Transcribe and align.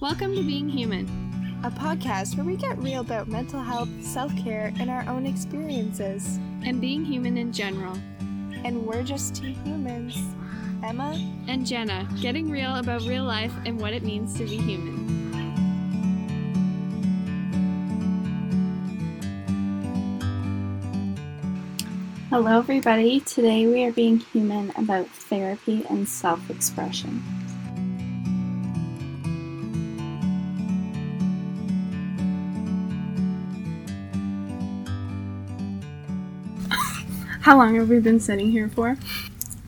Welcome 0.00 0.34
to 0.36 0.42
Being 0.42 0.68
Human. 0.68 1.06
a 1.64 1.70
podcast 1.70 2.36
where 2.36 2.44
we 2.46 2.54
get 2.56 2.78
real 2.78 3.00
about 3.00 3.26
mental 3.26 3.60
health, 3.60 3.88
self 4.00 4.34
care, 4.36 4.72
and 4.78 4.88
our 4.90 5.04
own 5.08 5.26
experiences. 5.26 6.38
and 6.64 6.80
being 6.80 7.04
human 7.04 7.36
in 7.38 7.52
general. 7.52 7.96
And 8.64 8.84
we're 8.84 9.02
just 9.04 9.36
two 9.36 9.54
humans. 9.64 10.16
Emma, 10.84 11.14
And 11.48 11.64
Jenna, 11.66 12.08
getting 12.20 12.50
real 12.50 12.76
about 12.76 13.02
real 13.02 13.24
life 13.24 13.52
and 13.64 13.80
what 13.80 13.92
it 13.92 14.02
means 14.02 14.34
to 14.38 14.44
be 14.44 14.56
human. 14.56 15.06
Hello, 22.30 22.58
everybody. 22.58 23.20
Today 23.20 23.66
we 23.66 23.84
are 23.84 23.92
being 23.92 24.18
human 24.18 24.70
about 24.76 25.08
therapy 25.08 25.84
and 25.88 26.06
self 26.08 26.50
expression. 26.50 27.22
How 37.48 37.56
long 37.56 37.76
have 37.76 37.88
we 37.88 37.98
been 37.98 38.20
sitting 38.20 38.50
here 38.50 38.68
for? 38.68 38.98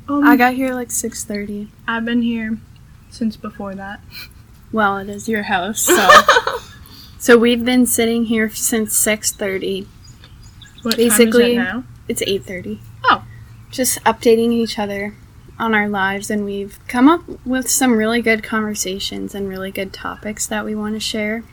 Um, 0.07 0.23
I 0.23 0.37
got 0.37 0.52
here 0.52 0.75
like 0.75 0.91
six 0.91 1.25
thirty. 1.25 1.69
I've 1.89 2.05
been 2.05 2.20
here 2.20 2.59
since 3.09 3.39
before 3.39 3.75
that. 3.75 4.01
Well, 4.70 4.98
it 4.98 5.09
is 5.09 5.30
your 5.30 5.45
house, 5.45 5.80
so 5.80 6.11
so 7.19 7.39
we've 7.39 7.65
been 7.65 7.87
sitting 7.87 8.27
here 8.27 8.51
since 8.51 8.95
six 8.95 9.33
thirty. 9.33 9.89
What 10.83 10.98
Basically- 10.98 11.56
time 11.56 11.62
is 11.62 11.70
it 11.70 11.73
now? 11.73 11.84
It's 12.06 12.23
eight 12.27 12.45
thirty. 12.45 12.83
Oh. 13.05 13.25
Just 13.70 14.05
updating 14.05 14.53
each 14.53 14.78
other 14.78 15.15
on 15.59 15.75
our 15.75 15.89
lives, 15.89 16.28
and 16.31 16.45
we've 16.45 16.78
come 16.87 17.09
up 17.09 17.23
with 17.47 17.70
some 17.70 17.97
really 17.97 18.20
good 18.20 18.42
conversations 18.42 19.34
and 19.34 19.48
really 19.48 19.70
good 19.70 19.95
topics 19.95 20.47
that 20.48 20.67
we 20.67 20.75
want 20.75 20.97
to 20.97 21.01
share. 21.01 21.45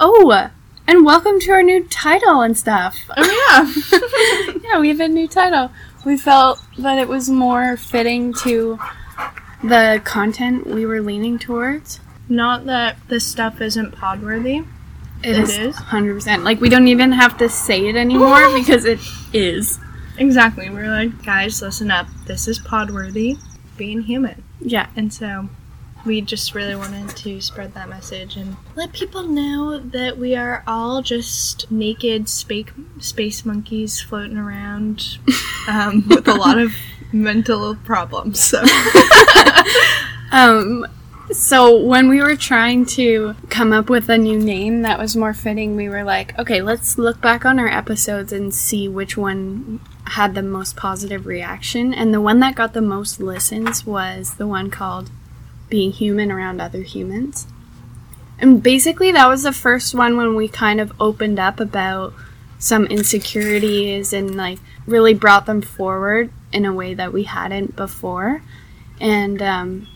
Oh, 0.00 0.50
and 0.88 1.04
welcome 1.04 1.38
to 1.38 1.50
our 1.50 1.62
new 1.62 1.84
title 1.84 2.40
and 2.40 2.56
stuff. 2.56 2.98
Oh 3.14 3.22
yeah. 3.22 4.60
yeah, 4.72 4.80
we 4.80 4.88
have 4.88 5.00
a 5.00 5.06
new 5.06 5.28
title. 5.28 5.70
We 6.06 6.16
felt 6.16 6.64
that 6.78 6.98
it 6.98 7.08
was 7.08 7.28
more 7.28 7.76
fitting 7.76 8.32
to 8.42 8.78
the 9.62 10.00
content 10.04 10.66
we 10.66 10.86
were 10.86 11.02
leaning 11.02 11.38
towards. 11.38 12.00
Not 12.26 12.64
that 12.64 12.96
this 13.08 13.26
stuff 13.26 13.60
isn't 13.60 13.92
pod 13.92 14.22
worthy. 14.22 14.64
It 15.22 15.36
It 15.36 15.38
is 15.38 15.58
is? 15.58 15.76
100%. 15.76 16.42
Like, 16.42 16.60
we 16.60 16.70
don't 16.70 16.88
even 16.88 17.12
have 17.12 17.36
to 17.38 17.50
say 17.50 17.86
it 17.88 17.94
anymore 17.96 18.50
because 18.58 18.86
it 18.86 19.00
is. 19.34 19.78
Exactly. 20.16 20.70
We're 20.70 20.88
like, 20.88 21.22
guys, 21.22 21.60
listen 21.60 21.90
up. 21.90 22.06
This 22.26 22.48
is 22.48 22.58
pod 22.58 22.90
worthy. 22.90 23.36
Being 23.76 24.02
human. 24.02 24.42
Yeah. 24.60 24.88
And 24.96 25.12
so 25.12 25.50
we 26.08 26.20
just 26.20 26.54
really 26.54 26.74
wanted 26.74 27.08
to 27.16 27.40
spread 27.40 27.74
that 27.74 27.88
message 27.88 28.36
and 28.36 28.56
let 28.74 28.92
people 28.92 29.22
know 29.22 29.78
that 29.78 30.18
we 30.18 30.34
are 30.34 30.64
all 30.66 31.02
just 31.02 31.70
naked 31.70 32.28
space 32.28 32.66
space 32.98 33.44
monkeys 33.44 34.00
floating 34.00 34.38
around 34.38 35.18
um, 35.68 36.04
with 36.08 36.26
a 36.26 36.34
lot 36.34 36.58
of 36.58 36.72
mental 37.12 37.76
problems. 37.76 38.42
So 38.42 38.64
Um, 40.32 40.86
so 41.30 41.76
when 41.76 42.08
we 42.08 42.22
were 42.22 42.36
trying 42.36 42.86
to 42.86 43.34
come 43.50 43.72
up 43.72 43.90
with 43.90 44.08
a 44.08 44.16
new 44.16 44.38
name 44.38 44.82
that 44.82 44.98
was 44.98 45.16
more 45.16 45.34
fitting, 45.34 45.76
we 45.76 45.88
were 45.88 46.04
like, 46.04 46.38
okay, 46.38 46.62
let's 46.62 46.96
look 46.96 47.20
back 47.20 47.44
on 47.44 47.58
our 47.58 47.68
episodes 47.68 48.32
and 48.32 48.54
see 48.54 48.88
which 48.88 49.16
one 49.16 49.80
had 50.06 50.34
the 50.34 50.42
most 50.42 50.76
positive 50.76 51.26
reaction. 51.26 51.92
And 51.92 52.14
the 52.14 52.20
one 52.20 52.40
that 52.40 52.54
got 52.54 52.72
the 52.72 52.80
most 52.80 53.20
listens 53.20 53.84
was 53.86 54.34
the 54.34 54.46
one 54.46 54.70
called 54.70 55.10
Being 55.68 55.92
Human 55.92 56.30
Around 56.30 56.60
Other 56.60 56.82
Humans. 56.82 57.46
And 58.38 58.62
basically, 58.62 59.12
that 59.12 59.28
was 59.28 59.42
the 59.42 59.52
first 59.52 59.94
one 59.94 60.16
when 60.16 60.34
we 60.34 60.48
kind 60.48 60.80
of 60.80 60.92
opened 61.00 61.38
up 61.38 61.60
about 61.60 62.14
some 62.58 62.86
insecurities 62.86 64.12
and 64.12 64.36
like 64.36 64.58
really 64.86 65.14
brought 65.14 65.46
them 65.46 65.62
forward 65.62 66.30
in 66.52 66.64
a 66.64 66.72
way 66.72 66.94
that 66.94 67.12
we 67.12 67.24
hadn't 67.24 67.76
before. 67.76 68.42
And 69.00 69.40
um, 69.42 69.88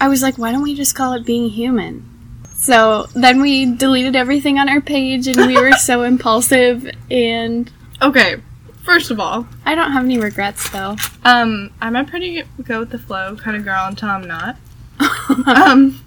I 0.00 0.08
was 0.08 0.22
like, 0.22 0.38
why 0.38 0.52
don't 0.52 0.62
we 0.62 0.74
just 0.74 0.94
call 0.94 1.14
it 1.14 1.24
being 1.24 1.48
human? 1.48 2.08
So 2.54 3.06
then 3.14 3.40
we 3.40 3.74
deleted 3.74 4.14
everything 4.14 4.58
on 4.58 4.68
our 4.68 4.80
page 4.80 5.26
and 5.26 5.46
we 5.46 5.60
were 5.60 5.72
so 5.78 6.02
impulsive 6.02 6.88
and 7.10 7.70
okay. 8.00 8.36
First 8.82 9.10
of 9.10 9.20
all, 9.20 9.46
I 9.64 9.74
don't 9.74 9.92
have 9.92 10.04
any 10.04 10.18
regrets 10.18 10.68
though. 10.70 10.96
Um, 11.24 11.72
I'm 11.80 11.94
a 11.96 12.04
pretty 12.04 12.42
go 12.64 12.80
with 12.80 12.90
the 12.90 12.98
flow 12.98 13.36
kind 13.36 13.56
of 13.56 13.64
girl 13.64 13.86
until 13.86 14.08
I'm 14.08 14.26
not. 14.26 14.56
um, 15.46 16.00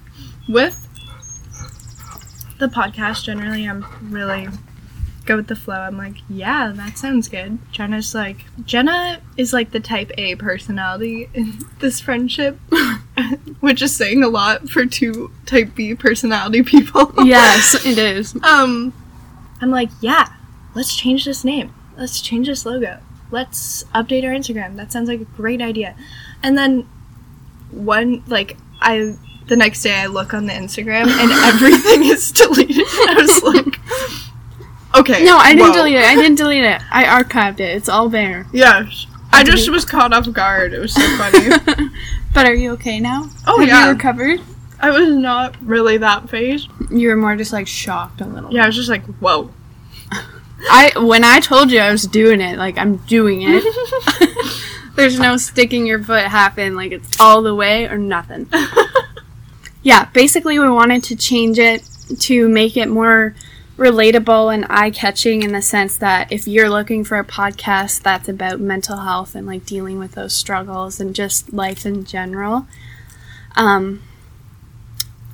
with 0.48 0.86
the 2.58 2.66
podcast, 2.68 3.24
generally, 3.24 3.68
I'm 3.68 3.84
really 4.02 4.48
go 5.26 5.36
with 5.36 5.48
the 5.48 5.56
flow. 5.56 5.74
I'm 5.74 5.98
like, 5.98 6.16
yeah, 6.28 6.72
that 6.74 6.96
sounds 6.96 7.28
good. 7.28 7.58
Jenna's 7.72 8.14
like, 8.14 8.44
Jenna 8.64 9.20
is 9.36 9.52
like 9.52 9.72
the 9.72 9.80
type 9.80 10.12
A 10.16 10.36
personality 10.36 11.28
in 11.34 11.58
this 11.80 12.00
friendship, 12.00 12.58
which 13.60 13.82
is 13.82 13.94
saying 13.94 14.22
a 14.22 14.28
lot 14.28 14.68
for 14.68 14.86
two 14.86 15.32
type 15.44 15.74
B 15.74 15.94
personality 15.94 16.62
people. 16.62 17.12
yes, 17.24 17.74
it 17.86 17.98
is. 17.98 18.36
Um, 18.42 18.92
I'm 19.60 19.70
like, 19.70 19.90
yeah, 20.00 20.28
let's 20.74 20.94
change 20.94 21.24
this 21.24 21.44
name. 21.44 21.74
Let's 21.96 22.20
change 22.20 22.46
this 22.46 22.66
logo. 22.66 22.98
Let's 23.30 23.84
update 23.94 24.24
our 24.24 24.30
Instagram. 24.30 24.76
That 24.76 24.92
sounds 24.92 25.08
like 25.08 25.20
a 25.20 25.24
great 25.24 25.60
idea. 25.60 25.96
And 26.42 26.56
then 26.56 26.88
one, 27.70 28.22
like, 28.26 28.56
I, 28.80 29.16
the 29.46 29.56
next 29.56 29.82
day 29.82 29.94
I 29.94 30.06
look 30.06 30.34
on 30.34 30.46
the 30.46 30.52
Instagram 30.52 31.06
and 31.06 31.32
everything 31.54 32.04
is 32.04 32.30
deleted. 32.32 32.84
I 32.86 33.14
was 33.18 33.42
like, 33.42 35.00
okay. 35.00 35.24
No, 35.24 35.36
I 35.36 35.54
didn't 35.54 35.68
whoa. 35.68 35.76
delete 35.76 35.96
it. 35.96 36.04
I 36.04 36.14
didn't 36.14 36.36
delete 36.36 36.64
it. 36.64 36.82
I 36.90 37.04
archived 37.04 37.60
it. 37.60 37.76
It's 37.76 37.88
all 37.88 38.08
there. 38.08 38.46
Yeah. 38.52 38.88
I 39.32 39.44
just 39.44 39.68
was 39.70 39.84
caught 39.84 40.12
off 40.12 40.30
guard. 40.32 40.72
It 40.72 40.78
was 40.78 40.94
so 40.94 41.16
funny. 41.16 41.90
but 42.34 42.46
are 42.46 42.54
you 42.54 42.72
okay 42.72 43.00
now? 43.00 43.28
Oh, 43.46 43.58
have 43.58 43.68
yeah. 43.68 43.86
you 43.86 43.92
recovered? 43.92 44.40
I 44.80 44.90
was 44.90 45.08
not 45.08 45.56
really 45.62 45.98
that 45.98 46.28
fazed. 46.28 46.68
You 46.90 47.08
were 47.08 47.16
more 47.16 47.36
just 47.36 47.52
like 47.52 47.66
shocked 47.66 48.20
a 48.20 48.26
little. 48.26 48.52
Yeah, 48.52 48.64
I 48.64 48.66
was 48.66 48.76
just 48.76 48.88
like, 48.88 49.04
whoa. 49.20 49.50
I 50.68 50.92
when 50.96 51.24
I 51.24 51.40
told 51.40 51.70
you 51.70 51.78
I 51.78 51.90
was 51.90 52.04
doing 52.04 52.40
it, 52.40 52.58
like 52.58 52.78
I'm 52.78 52.96
doing 52.96 53.42
it. 53.42 53.64
There's 54.96 55.18
no 55.18 55.36
sticking 55.36 55.86
your 55.86 56.02
foot 56.02 56.24
half 56.24 56.58
in, 56.58 56.74
like 56.74 56.92
it's 56.92 57.20
all 57.20 57.42
the 57.42 57.54
way 57.54 57.86
or 57.86 57.98
nothing. 57.98 58.48
yeah, 59.82 60.06
basically 60.06 60.58
we 60.58 60.70
wanted 60.70 61.04
to 61.04 61.16
change 61.16 61.58
it 61.58 61.86
to 62.20 62.48
make 62.48 62.76
it 62.76 62.88
more 62.88 63.34
relatable 63.76 64.52
and 64.54 64.64
eye 64.70 64.90
catching 64.90 65.42
in 65.42 65.52
the 65.52 65.60
sense 65.60 65.98
that 65.98 66.32
if 66.32 66.48
you're 66.48 66.70
looking 66.70 67.04
for 67.04 67.18
a 67.18 67.24
podcast 67.24 68.00
that's 68.02 68.28
about 68.28 68.58
mental 68.58 68.98
health 68.98 69.34
and 69.34 69.46
like 69.46 69.66
dealing 69.66 69.98
with 69.98 70.12
those 70.12 70.34
struggles 70.34 70.98
and 70.98 71.14
just 71.14 71.52
life 71.52 71.84
in 71.84 72.04
general, 72.04 72.66
um, 73.54 74.02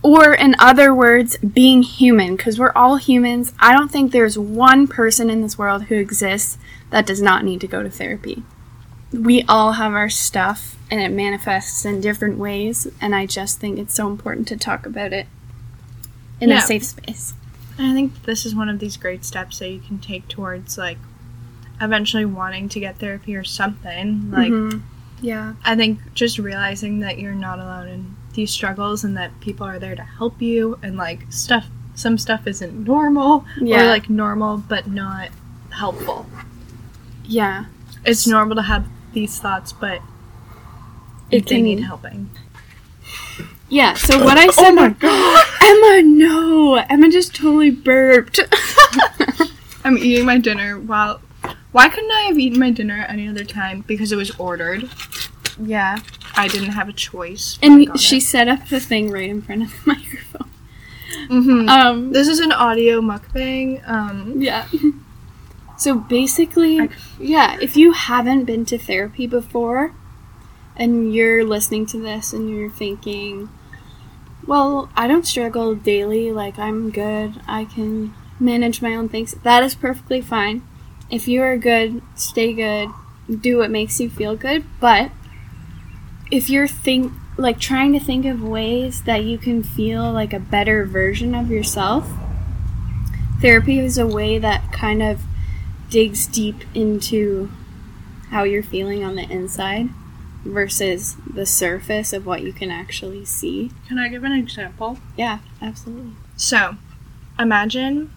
or 0.03 0.35
in 0.35 0.55
other 0.59 0.93
words, 0.95 1.37
being 1.39 1.83
human, 1.83 2.37
because 2.37 2.59
we're 2.59 2.73
all 2.75 2.97
humans. 2.97 3.53
I 3.61 3.73
don't 3.73 3.91
think 3.91 4.11
there's 4.13 4.39
one 4.39 4.87
person 4.89 5.31
in 5.31 5.43
this 5.43 5.57
world 5.57 5.85
who 5.85 5.95
exists 5.97 6.59
that 6.91 7.07
does 7.07 7.23
not 7.23 7.45
need 7.45 7.61
to 7.61 7.67
go 7.69 7.83
to 7.83 7.91
therapy. 7.91 8.43
We 9.12 9.45
all 9.49 9.73
have 9.73 9.93
our 9.93 10.09
stuff 10.09 10.77
and 10.91 11.01
it 11.01 11.11
manifests 11.11 11.85
in 11.85 12.01
different 12.01 12.39
ways, 12.39 12.87
and 13.01 13.15
I 13.15 13.27
just 13.27 13.59
think 13.61 13.79
it's 13.79 13.95
so 13.95 14.09
important 14.09 14.49
to 14.49 14.57
talk 14.57 14.85
about 14.87 15.12
it 15.12 15.27
in 16.41 16.49
Yeah. 16.51 16.59
a 16.59 16.62
safe 16.62 16.85
space. 16.85 17.35
I 17.79 17.95
think 17.95 18.25
this 18.25 18.45
is 18.45 18.55
one 18.55 18.69
of 18.69 18.79
these 18.81 18.97
great 18.97 19.25
steps 19.25 19.59
that 19.61 19.71
you 19.71 19.81
can 19.81 19.99
take 19.99 20.29
towards 20.29 20.77
like 20.77 20.99
eventually 21.81 22.25
wanting 22.25 22.69
to 22.71 22.81
get 22.81 22.99
therapy 22.99 23.35
or 23.35 23.45
something. 23.45 24.31
Like 24.31 24.53
Mhm. 24.53 24.83
yeah. 25.21 25.55
I 25.65 25.75
think 25.77 25.99
just 26.15 26.39
realizing 26.39 27.01
that 27.01 27.19
you're 27.19 27.35
not 27.35 27.59
alone 27.59 27.89
in 27.89 28.17
these 28.34 28.50
struggles 28.50 29.04
and 29.04 29.16
that 29.16 29.38
people 29.41 29.66
are 29.66 29.78
there 29.78 29.94
to 29.94 30.03
help 30.03 30.41
you 30.41 30.78
and 30.82 30.97
like 30.97 31.26
stuff 31.31 31.67
some 31.94 32.17
stuff 32.17 32.46
isn't 32.46 32.84
normal 32.87 33.44
Yeah. 33.61 33.82
or 33.84 33.88
like 33.88 34.08
normal 34.08 34.56
but 34.58 34.87
not 34.87 35.29
helpful. 35.70 36.26
Yeah. 37.25 37.67
It's 38.05 38.26
normal 38.26 38.56
to 38.56 38.62
have 38.62 38.87
these 39.12 39.38
thoughts 39.38 39.73
but 39.73 40.00
It 41.31 41.46
they 41.46 41.56
can- 41.56 41.64
need 41.64 41.81
helping. 41.81 42.31
Yeah, 43.69 43.94
so 43.94 44.23
what 44.23 44.37
I 44.37 44.49
oh 44.49 44.50
said. 44.50 44.70
Oh 44.73 44.75
my 44.75 44.88
god. 44.90 45.44
Emma, 45.62 46.02
no! 46.02 46.75
Emma 46.75 47.11
just 47.11 47.35
totally 47.35 47.70
burped. 47.70 48.38
I'm 49.85 49.96
eating 49.96 50.26
my 50.26 50.37
dinner 50.38 50.78
while 50.78 51.20
why 51.73 51.88
couldn't 51.88 52.11
I 52.11 52.23
have 52.28 52.38
eaten 52.38 52.58
my 52.61 52.70
dinner 52.70 52.99
at 52.99 53.08
any 53.11 53.26
other 53.28 53.44
time? 53.44 53.81
Because 53.87 54.12
it 54.12 54.17
was 54.17 54.31
ordered. 54.38 54.90
yeah. 55.58 56.00
I 56.34 56.49
didn't 56.49 56.70
have 56.73 56.88
a 56.88 56.93
choice. 56.93 57.58
And 57.62 57.99
she 57.99 58.20
set 58.20 58.49
up 58.49 58.69
the 58.69 58.81
thing 58.81 59.11
right 59.11 59.29
in 59.29 59.43
front 59.43 59.62
of 59.62 59.70
the 59.70 59.79
microphone. 59.87 60.49
hmm 61.29 61.69
Um, 61.69 62.12
This 62.12 62.29
is 62.29 62.40
an 62.40 62.52
audio 62.52 63.00
mukbang. 63.00 63.87
Um, 63.88 64.40
Yeah. 64.40 64.67
So 65.76 65.94
basically, 65.99 66.81
I- 66.81 66.88
yeah, 67.19 67.56
if 67.61 67.76
you 67.76 67.93
haven't 67.93 68.44
been 68.44 68.64
to 68.67 68.79
therapy 68.79 69.26
before 69.26 69.93
and 70.76 71.12
you're 71.14 71.44
listening 71.44 71.87
to 71.87 71.99
this 71.99 72.32
and 72.32 72.49
you're 72.49 72.70
thinking, 72.70 73.49
well, 74.46 74.88
I 74.96 75.06
don't 75.06 75.26
struggle 75.26 75.75
daily. 75.75 76.31
Like, 76.32 76.58
I'm 76.58 76.90
good. 76.90 77.40
I 77.49 77.64
can 77.64 78.14
manage 78.40 78.81
my 78.82 78.94
own 78.94 79.08
things. 79.08 79.35
That 79.43 79.62
is 79.62 79.75
perfectly 79.75 80.20
fine. 80.20 80.62
If 81.11 81.28
you 81.28 81.43
are 81.43 81.56
good, 81.56 82.00
stay 82.14 82.52
good. 82.52 82.88
Do 83.28 83.58
what 83.58 83.70
makes 83.70 84.00
you 84.00 84.08
feel 84.11 84.35
good. 84.37 84.64
But 84.81 85.11
if 86.32 86.49
you're 86.49 86.67
think 86.67 87.12
like 87.37 87.61
trying 87.61 87.93
to 87.93 88.00
think 88.00 88.25
of 88.25 88.43
ways 88.43 89.02
that 89.02 89.23
you 89.23 89.37
can 89.37 89.62
feel 89.62 90.11
like 90.11 90.32
a 90.32 90.40
better 90.40 90.87
version 90.87 91.34
of 91.34 91.50
yourself, 91.50 92.08
therapy 93.43 93.79
is 93.79 93.99
a 93.99 94.06
way 94.06 94.38
that 94.38 94.73
kind 94.73 95.02
of 95.02 95.20
digs 95.90 96.26
deep 96.26 96.64
into 96.75 97.50
how 98.31 98.44
you're 98.44 98.62
feeling 98.62 99.05
on 99.05 99.14
the 99.14 99.31
inside 99.31 99.90
versus 100.43 101.17
the 101.34 101.44
surface 101.44 102.14
of 102.14 102.25
what 102.25 102.40
you 102.40 102.52
can 102.52 102.70
actually 102.70 103.26
see. 103.26 103.70
Can 103.87 103.99
I 103.99 104.08
give 104.08 104.25
an 104.25 104.32
example? 104.32 104.99
Yeah, 105.19 105.40
absolutely. 105.61 106.12
So, 106.37 106.76
imagine 107.38 108.11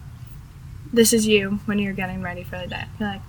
this 0.90 1.12
is 1.12 1.26
you 1.26 1.60
when 1.66 1.78
you're 1.78 1.92
getting 1.92 2.22
ready 2.22 2.44
for 2.44 2.58
the 2.58 2.66
day. 2.66 2.84
You're 2.98 3.10
like 3.10 3.22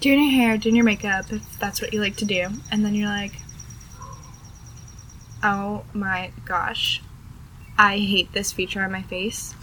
doing 0.00 0.24
your 0.24 0.32
hair, 0.32 0.58
doing 0.58 0.74
your 0.74 0.84
makeup, 0.84 1.32
if 1.32 1.56
that's 1.60 1.80
what 1.80 1.92
you 1.92 2.00
like 2.00 2.16
to 2.16 2.24
do, 2.24 2.48
and 2.72 2.84
then 2.84 2.96
you're 2.96 3.08
like, 3.08 3.34
oh 5.42 5.84
my 5.92 6.30
gosh, 6.44 7.02
I 7.76 7.98
hate 7.98 8.32
this 8.32 8.52
feature 8.52 8.82
on 8.82 8.92
my 8.92 9.02
face. 9.02 9.54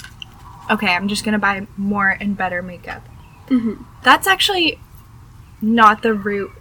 Okay, 0.69 0.87
I'm 0.87 1.07
just 1.07 1.23
gonna 1.23 1.39
buy 1.39 1.67
more 1.77 2.09
and 2.09 2.37
better 2.37 2.61
makeup. 2.61 3.07
Mm-hmm. 3.47 3.83
That's 4.03 4.27
actually 4.27 4.79
not 5.61 6.01
the 6.01 6.13
root 6.13 6.51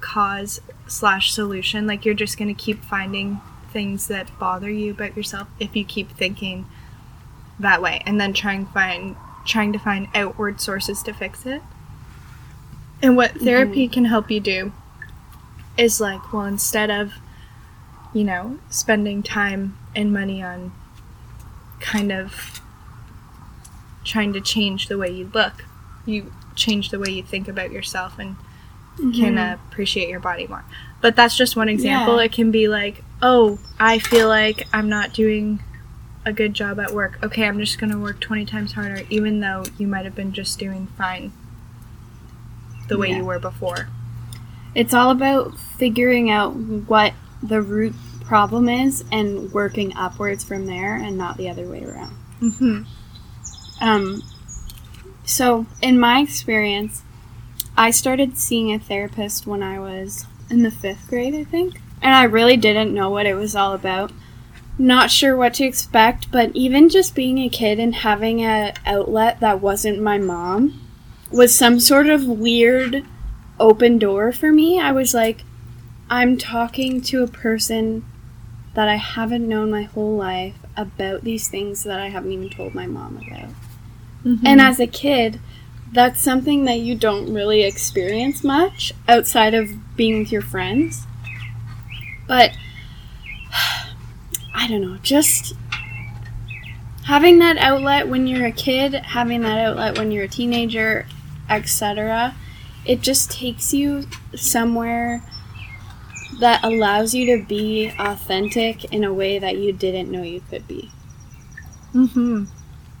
cause 0.00 0.60
slash 0.86 1.32
solution. 1.32 1.86
Like 1.86 2.04
you're 2.04 2.14
just 2.14 2.38
gonna 2.38 2.54
keep 2.54 2.84
finding 2.84 3.40
things 3.70 4.08
that 4.08 4.38
bother 4.38 4.70
you 4.70 4.90
about 4.90 5.16
yourself 5.16 5.48
if 5.58 5.74
you 5.76 5.84
keep 5.84 6.10
thinking 6.12 6.66
that 7.58 7.80
way, 7.80 8.02
and 8.04 8.20
then 8.20 8.32
trying 8.32 8.66
find 8.66 9.16
trying 9.46 9.72
to 9.72 9.78
find 9.78 10.08
outward 10.14 10.60
sources 10.60 11.02
to 11.04 11.12
fix 11.12 11.46
it. 11.46 11.62
And 13.02 13.16
what 13.16 13.32
therapy 13.32 13.88
can 13.88 14.06
help 14.06 14.30
you 14.30 14.40
do 14.40 14.72
is 15.76 16.00
like, 16.00 16.32
well, 16.32 16.46
instead 16.46 16.90
of 16.90 17.12
you 18.16 18.24
know 18.24 18.58
spending 18.70 19.22
time 19.22 19.76
and 19.94 20.10
money 20.10 20.42
on 20.42 20.72
kind 21.80 22.10
of 22.10 22.62
trying 24.04 24.32
to 24.32 24.40
change 24.40 24.88
the 24.88 24.96
way 24.96 25.10
you 25.10 25.30
look, 25.34 25.66
you 26.06 26.32
change 26.54 26.88
the 26.88 26.98
way 26.98 27.10
you 27.10 27.22
think 27.22 27.46
about 27.46 27.70
yourself 27.70 28.18
and 28.18 28.36
can 28.96 29.34
mm-hmm. 29.34 29.68
appreciate 29.68 30.08
your 30.08 30.20
body 30.20 30.46
more. 30.46 30.64
But 31.02 31.14
that's 31.14 31.36
just 31.36 31.56
one 31.56 31.68
example. 31.68 32.16
Yeah. 32.16 32.24
It 32.24 32.32
can 32.32 32.50
be 32.50 32.68
like, 32.68 33.04
oh, 33.20 33.58
I 33.78 33.98
feel 33.98 34.28
like 34.28 34.66
I'm 34.72 34.88
not 34.88 35.12
doing 35.12 35.62
a 36.24 36.32
good 36.32 36.54
job 36.54 36.80
at 36.80 36.94
work. 36.94 37.18
Okay, 37.22 37.46
I'm 37.46 37.58
just 37.58 37.78
going 37.78 37.92
to 37.92 37.98
work 37.98 38.18
20 38.20 38.46
times 38.46 38.72
harder, 38.72 39.02
even 39.10 39.40
though 39.40 39.64
you 39.76 39.86
might 39.86 40.06
have 40.06 40.14
been 40.14 40.32
just 40.32 40.58
doing 40.58 40.86
fine 40.96 41.32
the 42.88 42.96
way 42.96 43.10
Yeah. 43.10 43.18
you 43.18 43.24
were 43.26 43.38
before. 43.38 43.88
It's 44.74 44.94
all 44.94 45.10
about 45.10 45.58
figuring 45.58 46.30
out 46.30 46.54
what 46.54 47.12
the 47.48 47.62
root 47.62 47.94
problem 48.24 48.68
is 48.68 49.04
and 49.12 49.52
working 49.52 49.96
upwards 49.96 50.42
from 50.42 50.66
there 50.66 50.96
and 50.96 51.16
not 51.16 51.36
the 51.36 51.48
other 51.48 51.68
way 51.68 51.84
around. 51.84 52.16
Mm-hmm. 52.40 52.82
Um, 53.80 54.22
so, 55.24 55.66
in 55.82 55.98
my 55.98 56.20
experience, 56.20 57.02
I 57.76 57.90
started 57.90 58.38
seeing 58.38 58.72
a 58.72 58.78
therapist 58.78 59.46
when 59.46 59.62
I 59.62 59.78
was 59.78 60.26
in 60.50 60.62
the 60.62 60.70
fifth 60.70 61.08
grade, 61.08 61.34
I 61.34 61.44
think. 61.44 61.80
And 62.00 62.14
I 62.14 62.24
really 62.24 62.56
didn't 62.56 62.94
know 62.94 63.10
what 63.10 63.26
it 63.26 63.34
was 63.34 63.56
all 63.56 63.72
about. 63.72 64.12
Not 64.78 65.10
sure 65.10 65.36
what 65.36 65.54
to 65.54 65.64
expect, 65.64 66.30
but 66.30 66.54
even 66.54 66.88
just 66.88 67.14
being 67.14 67.38
a 67.38 67.48
kid 67.48 67.78
and 67.78 67.94
having 67.94 68.42
an 68.42 68.74
outlet 68.84 69.40
that 69.40 69.60
wasn't 69.60 70.02
my 70.02 70.18
mom 70.18 70.80
was 71.32 71.54
some 71.54 71.80
sort 71.80 72.08
of 72.08 72.26
weird 72.26 73.04
open 73.58 73.98
door 73.98 74.32
for 74.32 74.52
me. 74.52 74.78
I 74.80 74.92
was 74.92 75.14
like, 75.14 75.42
I'm 76.08 76.36
talking 76.36 77.00
to 77.02 77.22
a 77.22 77.26
person 77.26 78.04
that 78.74 78.88
I 78.88 78.96
haven't 78.96 79.48
known 79.48 79.70
my 79.70 79.82
whole 79.82 80.16
life 80.16 80.54
about 80.76 81.24
these 81.24 81.48
things 81.48 81.84
that 81.84 81.98
I 81.98 82.08
haven't 82.08 82.32
even 82.32 82.50
told 82.50 82.74
my 82.74 82.86
mom 82.86 83.16
about. 83.16 83.50
Mm-hmm. 84.24 84.46
And 84.46 84.60
as 84.60 84.78
a 84.78 84.86
kid, 84.86 85.40
that's 85.92 86.20
something 86.20 86.64
that 86.64 86.78
you 86.78 86.94
don't 86.94 87.32
really 87.32 87.62
experience 87.62 88.44
much 88.44 88.92
outside 89.08 89.54
of 89.54 89.96
being 89.96 90.18
with 90.18 90.30
your 90.30 90.42
friends. 90.42 91.06
But 92.28 92.56
I 94.54 94.68
don't 94.68 94.82
know, 94.82 94.98
just 94.98 95.54
having 97.04 97.38
that 97.38 97.56
outlet 97.56 98.08
when 98.08 98.26
you're 98.26 98.46
a 98.46 98.52
kid, 98.52 98.94
having 98.94 99.42
that 99.42 99.58
outlet 99.58 99.96
when 99.96 100.12
you're 100.12 100.24
a 100.24 100.28
teenager, 100.28 101.06
etc. 101.48 102.34
It 102.84 103.00
just 103.00 103.30
takes 103.30 103.72
you 103.72 104.06
somewhere 104.34 105.22
that 106.40 106.62
allows 106.62 107.14
you 107.14 107.36
to 107.36 107.44
be 107.44 107.92
authentic 107.98 108.84
in 108.92 109.04
a 109.04 109.12
way 109.12 109.38
that 109.38 109.56
you 109.56 109.72
didn't 109.72 110.10
know 110.10 110.22
you 110.22 110.42
could 110.50 110.66
be. 110.68 110.90
Mm-hmm. 111.94 112.44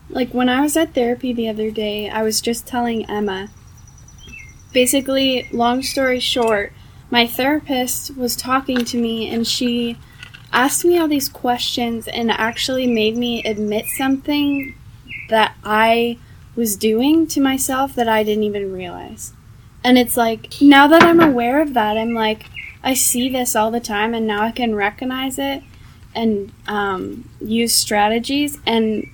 Like 0.08 0.32
when 0.32 0.48
I 0.48 0.60
was 0.60 0.76
at 0.76 0.94
therapy 0.94 1.32
the 1.32 1.48
other 1.48 1.70
day, 1.70 2.08
I 2.08 2.22
was 2.22 2.40
just 2.40 2.66
telling 2.66 3.08
Emma. 3.10 3.48
Basically, 4.72 5.48
long 5.52 5.82
story 5.82 6.20
short, 6.20 6.72
my 7.10 7.26
therapist 7.26 8.16
was 8.16 8.36
talking 8.36 8.84
to 8.84 8.98
me 8.98 9.28
and 9.28 9.46
she 9.46 9.98
asked 10.52 10.84
me 10.84 10.98
all 10.98 11.08
these 11.08 11.28
questions 11.28 12.08
and 12.08 12.30
actually 12.30 12.86
made 12.86 13.16
me 13.16 13.42
admit 13.44 13.86
something 13.86 14.74
that 15.28 15.54
I 15.64 16.18
was 16.54 16.76
doing 16.76 17.26
to 17.28 17.40
myself 17.40 17.94
that 17.94 18.08
I 18.08 18.22
didn't 18.22 18.44
even 18.44 18.72
realize. 18.72 19.32
And 19.84 19.98
it's 19.98 20.16
like, 20.16 20.60
now 20.60 20.86
that 20.88 21.02
I'm 21.02 21.20
aware 21.20 21.60
of 21.60 21.74
that, 21.74 21.96
I'm 21.96 22.14
like, 22.14 22.46
I 22.86 22.94
see 22.94 23.28
this 23.28 23.56
all 23.56 23.72
the 23.72 23.80
time 23.80 24.14
and 24.14 24.28
now 24.28 24.44
I 24.44 24.52
can 24.52 24.76
recognize 24.76 25.40
it 25.40 25.64
and 26.14 26.52
um, 26.68 27.28
use 27.40 27.74
strategies 27.74 28.60
and 28.64 29.10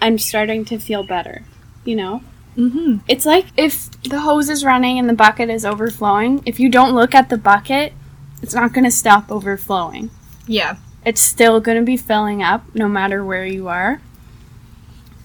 I'm 0.00 0.16
starting 0.16 0.64
to 0.66 0.78
feel 0.78 1.04
better, 1.04 1.42
you 1.84 1.96
know? 1.96 2.22
Mm-hmm. 2.56 2.98
It's 3.08 3.26
like 3.26 3.46
if 3.56 3.90
the 4.02 4.20
hose 4.20 4.48
is 4.48 4.64
running 4.64 4.96
and 5.00 5.08
the 5.08 5.12
bucket 5.12 5.50
is 5.50 5.66
overflowing, 5.66 6.40
if 6.46 6.60
you 6.60 6.68
don't 6.68 6.94
look 6.94 7.16
at 7.16 7.28
the 7.28 7.36
bucket, 7.36 7.94
it's 8.42 8.54
not 8.54 8.72
going 8.72 8.84
to 8.84 8.92
stop 8.92 9.32
overflowing. 9.32 10.10
Yeah. 10.46 10.76
It's 11.04 11.20
still 11.20 11.58
going 11.58 11.78
to 11.78 11.84
be 11.84 11.96
filling 11.96 12.44
up 12.44 12.76
no 12.76 12.88
matter 12.88 13.24
where 13.24 13.44
you 13.44 13.66
are, 13.66 14.00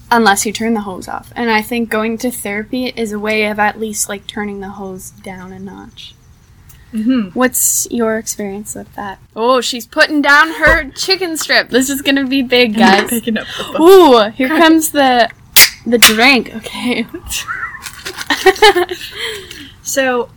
unless 0.10 0.44
you 0.44 0.52
turn 0.52 0.74
the 0.74 0.82
hose 0.82 1.08
off. 1.08 1.32
And 1.36 1.52
I 1.52 1.62
think 1.62 1.92
going 1.92 2.18
to 2.18 2.32
therapy 2.32 2.88
is 2.88 3.12
a 3.12 3.20
way 3.20 3.46
of 3.46 3.60
at 3.60 3.80
least 3.80 4.10
like 4.10 4.26
turning 4.26 4.60
the 4.60 4.70
hose 4.70 5.12
down 5.12 5.54
a 5.54 5.60
notch. 5.60 6.16
Mm-hmm. 6.94 7.30
What's 7.30 7.88
your 7.90 8.18
experience 8.18 8.76
with 8.76 8.94
that? 8.96 9.20
Oh, 9.36 9.62
she's 9.62 9.86
putting 9.86 10.22
down 10.22 10.50
her 10.50 10.90
chicken 10.92 11.38
strip. 11.38 11.70
This 11.70 11.90
is 11.90 12.02
going 12.02 12.18
to 12.18 12.28
be 12.28 12.42
big, 12.42 12.76
guys. 12.76 13.10
Picking 13.10 13.38
up 13.38 13.48
the. 13.58 13.82
Ooh, 13.82 14.30
here 14.32 14.50
comes 14.50 14.92
the 14.92 15.30
the 15.86 15.98
drink. 15.98 16.54
Okay. 16.56 17.06
So, 19.84 20.30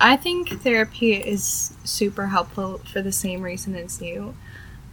I 0.00 0.16
think 0.16 0.62
therapy 0.62 1.12
is 1.12 1.74
super 1.84 2.28
helpful 2.28 2.78
for 2.78 3.02
the 3.02 3.12
same 3.12 3.42
reason 3.42 3.74
as 3.74 4.00
you. 4.00 4.34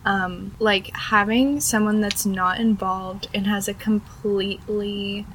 Um, 0.04 0.56
like 0.60 0.94
having 0.96 1.60
someone 1.60 2.02
that's 2.02 2.26
not 2.26 2.60
involved 2.60 3.30
and 3.34 3.46
has 3.46 3.68
a 3.68 3.74
completely 3.74 5.26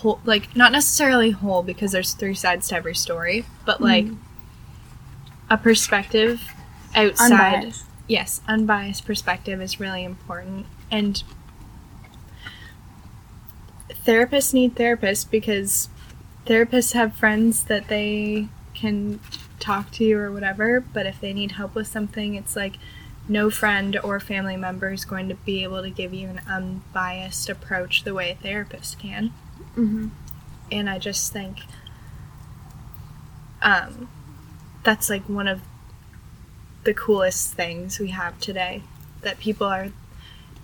whole, 0.00 0.20
like 0.24 0.56
not 0.56 0.72
necessarily 0.72 1.30
whole 1.30 1.62
because 1.62 1.92
there's 1.92 2.14
three 2.14 2.34
sides 2.34 2.68
to 2.68 2.76
every 2.76 2.94
story, 2.94 3.44
but 3.64 3.76
mm-hmm. 3.76 3.84
like 3.84 4.06
a 5.48 5.56
perspective 5.56 6.40
outside. 6.94 7.54
Unbiased. 7.56 7.84
Yes, 8.08 8.40
unbiased 8.48 9.06
perspective 9.06 9.60
is 9.60 9.78
really 9.78 10.02
important, 10.02 10.66
and 10.90 11.22
therapists 14.04 14.52
need 14.52 14.74
therapists 14.74 15.28
because 15.30 15.88
therapists 16.46 16.94
have 16.94 17.14
friends 17.14 17.64
that 17.64 17.88
they 17.88 18.48
can 18.74 19.20
talk 19.60 19.90
to 19.92 20.04
you 20.04 20.18
or 20.18 20.32
whatever, 20.32 20.80
but 20.80 21.06
if 21.06 21.20
they 21.20 21.32
need 21.32 21.52
help 21.52 21.74
with 21.74 21.86
something, 21.86 22.34
it's 22.34 22.56
like 22.56 22.76
no 23.30 23.48
friend 23.48 23.96
or 24.02 24.18
family 24.18 24.56
member 24.56 24.90
is 24.90 25.04
going 25.04 25.28
to 25.28 25.34
be 25.36 25.62
able 25.62 25.80
to 25.82 25.88
give 25.90 26.12
you 26.12 26.28
an 26.28 26.40
unbiased 26.48 27.48
approach 27.48 28.02
the 28.02 28.12
way 28.12 28.30
a 28.30 28.34
therapist 28.34 28.98
can. 28.98 29.28
hmm 29.74 30.08
And 30.70 30.90
I 30.90 30.98
just 30.98 31.32
think 31.32 31.60
um, 33.62 34.08
that's 34.82 35.08
like 35.08 35.22
one 35.28 35.46
of 35.46 35.60
the 36.84 36.92
coolest 36.92 37.54
things 37.54 37.98
we 38.00 38.08
have 38.08 38.38
today 38.40 38.82
that 39.20 39.38
people 39.38 39.66
are 39.66 39.88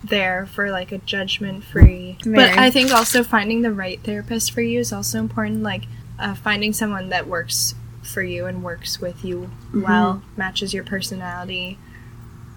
there 0.03 0.45
for 0.45 0.69
like 0.71 0.91
a 0.91 0.97
judgment 0.99 1.63
free 1.63 2.17
but 2.23 2.49
i 2.57 2.69
think 2.69 2.91
also 2.91 3.23
finding 3.23 3.61
the 3.61 3.71
right 3.71 3.99
therapist 4.03 4.51
for 4.51 4.61
you 4.61 4.79
is 4.79 4.93
also 4.93 5.19
important 5.19 5.63
like 5.63 5.83
uh, 6.19 6.33
finding 6.35 6.71
someone 6.71 7.09
that 7.09 7.27
works 7.27 7.75
for 8.03 8.21
you 8.21 8.45
and 8.45 8.63
works 8.63 8.99
with 9.01 9.23
you 9.25 9.49
well 9.73 10.21
matches 10.35 10.73
your 10.73 10.83
personality 10.83 11.77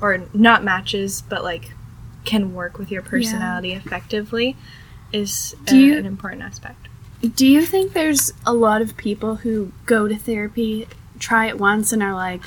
or 0.01 0.23
not 0.33 0.65
matches, 0.65 1.23
but 1.29 1.43
like 1.45 1.73
can 2.25 2.55
work 2.55 2.79
with 2.79 2.91
your 2.91 3.03
personality 3.03 3.73
effectively 3.73 4.57
is 5.13 5.55
uh, 5.71 5.75
you- 5.75 5.97
an 5.97 6.07
important 6.07 6.43
aspect. 6.43 6.89
Do 7.35 7.47
you 7.47 7.67
think 7.67 7.93
there's 7.93 8.33
a 8.47 8.55
lot 8.55 8.81
of 8.81 8.97
people 8.97 9.37
who 9.37 9.73
go 9.85 10.09
to 10.09 10.17
therapy, 10.17 10.87
try 11.19 11.49
it 11.49 11.59
once, 11.59 11.93
and 11.93 12.03
are 12.03 12.15
like, 12.15 12.43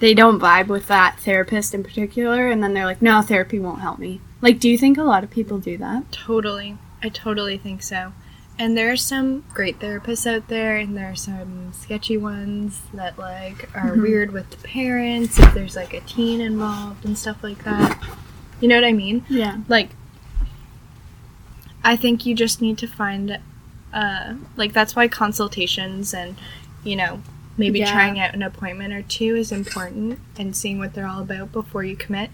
they 0.00 0.12
don't 0.12 0.40
vibe 0.40 0.66
with 0.66 0.88
that 0.88 1.20
therapist 1.20 1.72
in 1.72 1.84
particular, 1.84 2.48
and 2.48 2.60
then 2.62 2.74
they're 2.74 2.84
like, 2.84 3.00
no, 3.00 3.22
therapy 3.22 3.60
won't 3.60 3.80
help 3.80 4.00
me? 4.00 4.20
Like, 4.40 4.58
do 4.58 4.68
you 4.68 4.76
think 4.76 4.98
a 4.98 5.02
lot 5.04 5.22
of 5.22 5.30
people 5.30 5.58
do 5.58 5.76
that? 5.78 6.10
Totally. 6.10 6.76
I 7.00 7.10
totally 7.10 7.58
think 7.58 7.80
so. 7.82 8.12
And 8.58 8.76
there 8.76 8.90
are 8.90 8.96
some 8.96 9.44
great 9.54 9.78
therapists 9.78 10.26
out 10.26 10.48
there, 10.48 10.76
and 10.78 10.96
there 10.96 11.10
are 11.10 11.14
some 11.16 11.72
sketchy 11.72 12.16
ones 12.16 12.80
that 12.92 13.16
like 13.18 13.68
are 13.76 13.90
Mhm. 13.96 14.02
weird 14.02 14.32
with 14.32 14.50
the 14.50 14.56
parents 14.56 15.38
if 15.38 15.54
there's 15.54 15.76
like 15.76 15.94
a 15.94 16.00
teen 16.00 16.40
involved 16.40 17.04
and 17.04 17.16
stuff 17.16 17.42
like 17.44 17.62
that. 17.64 18.02
You 18.60 18.66
know 18.66 18.74
what 18.74 18.84
I 18.84 18.92
mean? 18.92 19.24
Yeah. 19.28 19.58
Like, 19.68 19.90
I 21.84 21.94
think 21.94 22.26
you 22.26 22.34
just 22.34 22.60
need 22.60 22.76
to 22.78 22.88
find, 22.88 23.38
uh, 23.94 24.34
like 24.56 24.72
that's 24.72 24.96
why 24.96 25.06
consultations 25.06 26.12
and, 26.12 26.34
you 26.82 26.96
know, 26.96 27.22
maybe 27.56 27.78
Yeah. 27.78 27.92
trying 27.92 28.18
out 28.18 28.34
an 28.34 28.42
appointment 28.42 28.92
or 28.92 29.02
two 29.02 29.36
is 29.36 29.52
important 29.52 30.18
and 30.36 30.56
seeing 30.56 30.78
what 30.78 30.94
they're 30.94 31.06
all 31.06 31.20
about 31.22 31.52
before 31.52 31.84
you 31.84 31.94
commit. 31.96 32.30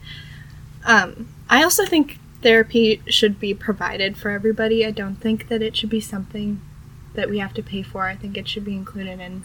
Um, 0.86 1.28
I 1.50 1.62
also 1.62 1.84
think 1.84 2.18
therapy 2.44 3.02
should 3.08 3.40
be 3.40 3.54
provided 3.54 4.16
for 4.16 4.30
everybody. 4.30 4.86
I 4.86 4.92
don't 4.92 5.16
think 5.16 5.48
that 5.48 5.62
it 5.62 5.76
should 5.76 5.90
be 5.90 6.00
something 6.00 6.60
that 7.14 7.28
we 7.28 7.38
have 7.38 7.54
to 7.54 7.62
pay 7.62 7.82
for. 7.82 8.06
I 8.06 8.14
think 8.14 8.36
it 8.36 8.46
should 8.46 8.64
be 8.64 8.74
included 8.74 9.18
in. 9.18 9.42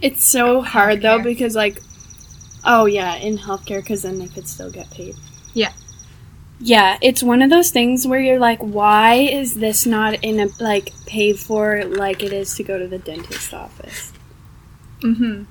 It's 0.00 0.24
so 0.24 0.62
hard 0.62 1.02
though 1.02 1.22
because 1.22 1.54
like, 1.54 1.80
oh 2.64 2.86
yeah, 2.86 3.14
in 3.16 3.38
healthcare 3.38 3.80
because 3.80 4.02
then 4.02 4.18
they 4.18 4.26
could 4.26 4.48
still 4.48 4.70
get 4.70 4.90
paid. 4.90 5.14
Yeah. 5.52 5.72
Yeah, 6.58 6.98
it's 7.02 7.22
one 7.22 7.42
of 7.42 7.50
those 7.50 7.70
things 7.70 8.06
where 8.06 8.20
you're 8.20 8.38
like, 8.38 8.60
why 8.60 9.14
is 9.14 9.54
this 9.54 9.86
not 9.86 10.14
in 10.24 10.40
a 10.40 10.48
like 10.60 10.92
paid 11.06 11.38
for 11.38 11.84
like 11.84 12.22
it 12.22 12.32
is 12.32 12.54
to 12.56 12.64
go 12.64 12.78
to 12.78 12.88
the 12.88 12.98
dentist 12.98 13.52
office? 13.52 14.12
Mm-hmm. 15.00 15.44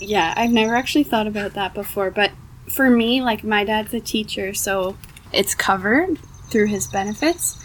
Yeah, 0.00 0.34
I've 0.36 0.50
never 0.50 0.74
actually 0.74 1.04
thought 1.04 1.26
about 1.26 1.52
that 1.54 1.74
before, 1.74 2.10
but 2.10 2.32
for 2.70 2.88
me, 2.90 3.20
like 3.20 3.42
my 3.44 3.64
dad's 3.64 3.92
a 3.94 4.00
teacher, 4.00 4.54
so 4.54 4.96
it's 5.32 5.54
covered 5.54 6.18
through 6.50 6.66
his 6.66 6.86
benefits. 6.86 7.56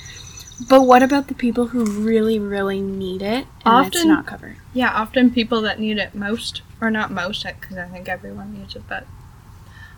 But 0.69 0.83
what 0.83 1.03
about 1.03 1.27
the 1.27 1.33
people 1.33 1.67
who 1.67 1.83
really, 1.85 2.39
really 2.39 2.79
need 2.81 3.21
it 3.21 3.45
and 3.65 3.87
it's 3.87 3.97
Often- 3.97 4.07
not 4.07 4.25
covered? 4.25 4.57
Yeah, 4.73 4.91
often 4.93 5.31
people 5.31 5.61
that 5.61 5.79
need 5.79 5.97
it 5.97 6.15
most, 6.15 6.61
or 6.81 6.89
not 6.89 7.11
most, 7.11 7.45
because 7.45 7.77
I 7.77 7.85
think 7.87 8.07
everyone 8.07 8.53
needs 8.53 8.75
it, 8.75 8.83
but 8.87 9.05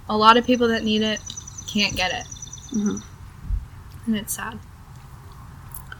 a 0.10 0.18
lot 0.18 0.36
of 0.38 0.46
people 0.46 0.68
that 0.70 0.84
need 0.84 1.02
it 1.04 1.20
can't 1.68 1.96
get 1.96 2.12
it. 2.12 2.28
Mhm. 2.76 3.04
And 4.08 4.16
it's 4.16 4.34
sad. 4.34 4.60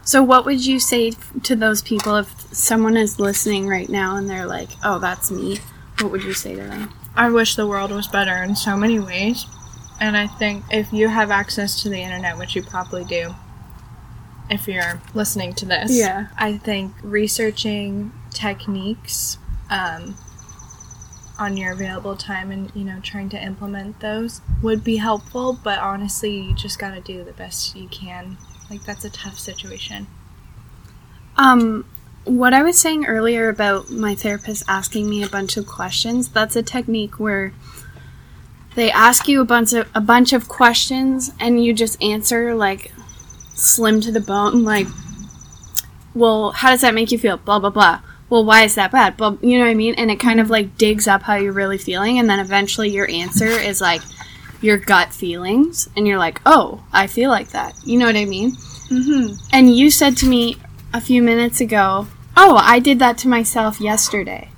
So, 0.02 0.22
what 0.22 0.46
would 0.46 0.64
you 0.64 0.80
say 0.80 1.12
to 1.42 1.54
those 1.54 1.82
people 1.82 2.16
if 2.16 2.34
someone 2.52 2.96
is 2.96 3.20
listening 3.20 3.68
right 3.68 3.88
now 3.88 4.16
and 4.16 4.28
they're 4.28 4.46
like, 4.46 4.70
"Oh, 4.82 4.98
that's 4.98 5.30
me"? 5.30 5.58
What 6.00 6.10
would 6.12 6.24
you 6.24 6.32
say 6.32 6.54
to 6.54 6.62
them? 6.62 6.90
I 7.18 7.30
wish 7.30 7.56
the 7.56 7.66
world 7.66 7.90
was 7.90 8.06
better 8.06 8.36
in 8.44 8.54
so 8.54 8.76
many 8.76 9.00
ways. 9.00 9.44
And 10.00 10.16
I 10.16 10.28
think 10.28 10.64
if 10.70 10.92
you 10.92 11.08
have 11.08 11.32
access 11.32 11.82
to 11.82 11.88
the 11.88 12.00
internet, 12.00 12.38
which 12.38 12.54
you 12.54 12.62
probably 12.62 13.04
do, 13.04 13.34
if 14.48 14.68
you're 14.68 15.02
listening 15.14 15.52
to 15.54 15.66
this, 15.66 15.90
Yeah. 15.90 16.28
I 16.38 16.56
think 16.58 16.92
researching 17.02 18.12
techniques 18.30 19.36
um, 19.68 20.16
on 21.40 21.56
your 21.56 21.72
available 21.72 22.16
time 22.16 22.50
and 22.52 22.70
you 22.74 22.84
know 22.84 23.00
trying 23.00 23.28
to 23.30 23.42
implement 23.42 23.98
those 24.00 24.40
would 24.62 24.84
be 24.84 24.96
helpful. 24.96 25.58
But 25.62 25.80
honestly, 25.80 26.38
you 26.40 26.54
just 26.54 26.78
got 26.78 26.94
to 26.94 27.00
do 27.00 27.24
the 27.24 27.32
best 27.32 27.74
you 27.74 27.88
can. 27.88 28.38
Like 28.70 28.84
that's 28.84 29.04
a 29.04 29.10
tough 29.10 29.40
situation. 29.40 30.06
Um, 31.36 31.84
what 32.28 32.54
I 32.54 32.62
was 32.62 32.78
saying 32.78 33.06
earlier 33.06 33.48
about 33.48 33.90
my 33.90 34.14
therapist 34.14 34.64
asking 34.68 35.08
me 35.08 35.22
a 35.22 35.28
bunch 35.28 35.56
of 35.56 35.66
questions, 35.66 36.28
that's 36.28 36.56
a 36.56 36.62
technique 36.62 37.18
where 37.18 37.52
they 38.74 38.90
ask 38.90 39.26
you 39.26 39.40
a 39.40 39.44
bunch 39.44 39.72
of 39.72 39.88
a 39.94 40.00
bunch 40.00 40.32
of 40.32 40.48
questions 40.48 41.32
and 41.40 41.64
you 41.64 41.72
just 41.72 42.00
answer 42.02 42.54
like 42.54 42.92
slim 43.54 44.00
to 44.00 44.12
the 44.12 44.20
bone 44.20 44.62
like 44.62 44.86
well, 46.14 46.52
how 46.52 46.70
does 46.70 46.80
that 46.80 46.94
make 46.94 47.12
you 47.12 47.18
feel? 47.18 47.36
Blah 47.38 47.58
blah 47.58 47.70
blah. 47.70 48.00
Well, 48.30 48.44
why 48.44 48.62
is 48.62 48.74
that 48.74 48.92
bad? 48.92 49.16
Blah, 49.16 49.36
you 49.40 49.58
know 49.58 49.64
what 49.64 49.70
I 49.70 49.74
mean? 49.74 49.94
And 49.94 50.10
it 50.10 50.20
kind 50.20 50.38
of 50.38 50.50
like 50.50 50.76
digs 50.76 51.08
up 51.08 51.22
how 51.22 51.36
you're 51.36 51.52
really 51.52 51.78
feeling 51.78 52.18
and 52.18 52.28
then 52.28 52.40
eventually 52.40 52.90
your 52.90 53.08
answer 53.10 53.46
is 53.46 53.80
like 53.80 54.02
your 54.60 54.76
gut 54.76 55.12
feelings 55.12 55.88
and 55.96 56.06
you're 56.06 56.18
like, 56.18 56.40
"Oh, 56.44 56.84
I 56.92 57.06
feel 57.06 57.30
like 57.30 57.50
that." 57.50 57.74
You 57.84 57.98
know 57.98 58.06
what 58.06 58.16
I 58.16 58.26
mean? 58.26 58.52
Mm-hmm. 58.90 59.36
And 59.52 59.74
you 59.74 59.90
said 59.90 60.16
to 60.18 60.26
me 60.26 60.56
a 60.92 61.00
few 61.00 61.22
minutes 61.22 61.60
ago, 61.60 62.06
"Oh, 62.40 62.56
I 62.56 62.78
did 62.78 62.98
that 63.00 63.18
to 63.18 63.28
myself 63.28 63.80
yesterday." 63.80 64.48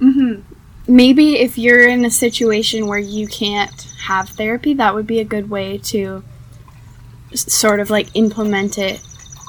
Mm-hmm. 0.00 0.42
Maybe 0.86 1.38
if 1.38 1.56
you're 1.56 1.86
in 1.88 2.04
a 2.04 2.10
situation 2.10 2.86
where 2.86 2.98
you 2.98 3.26
can't 3.26 3.72
have 4.06 4.28
therapy, 4.28 4.74
that 4.74 4.94
would 4.94 5.06
be 5.06 5.18
a 5.20 5.24
good 5.24 5.48
way 5.48 5.78
to 5.78 6.22
s- 7.32 7.50
sort 7.52 7.80
of 7.80 7.88
like 7.90 8.08
implement 8.14 8.76
it. 8.76 9.00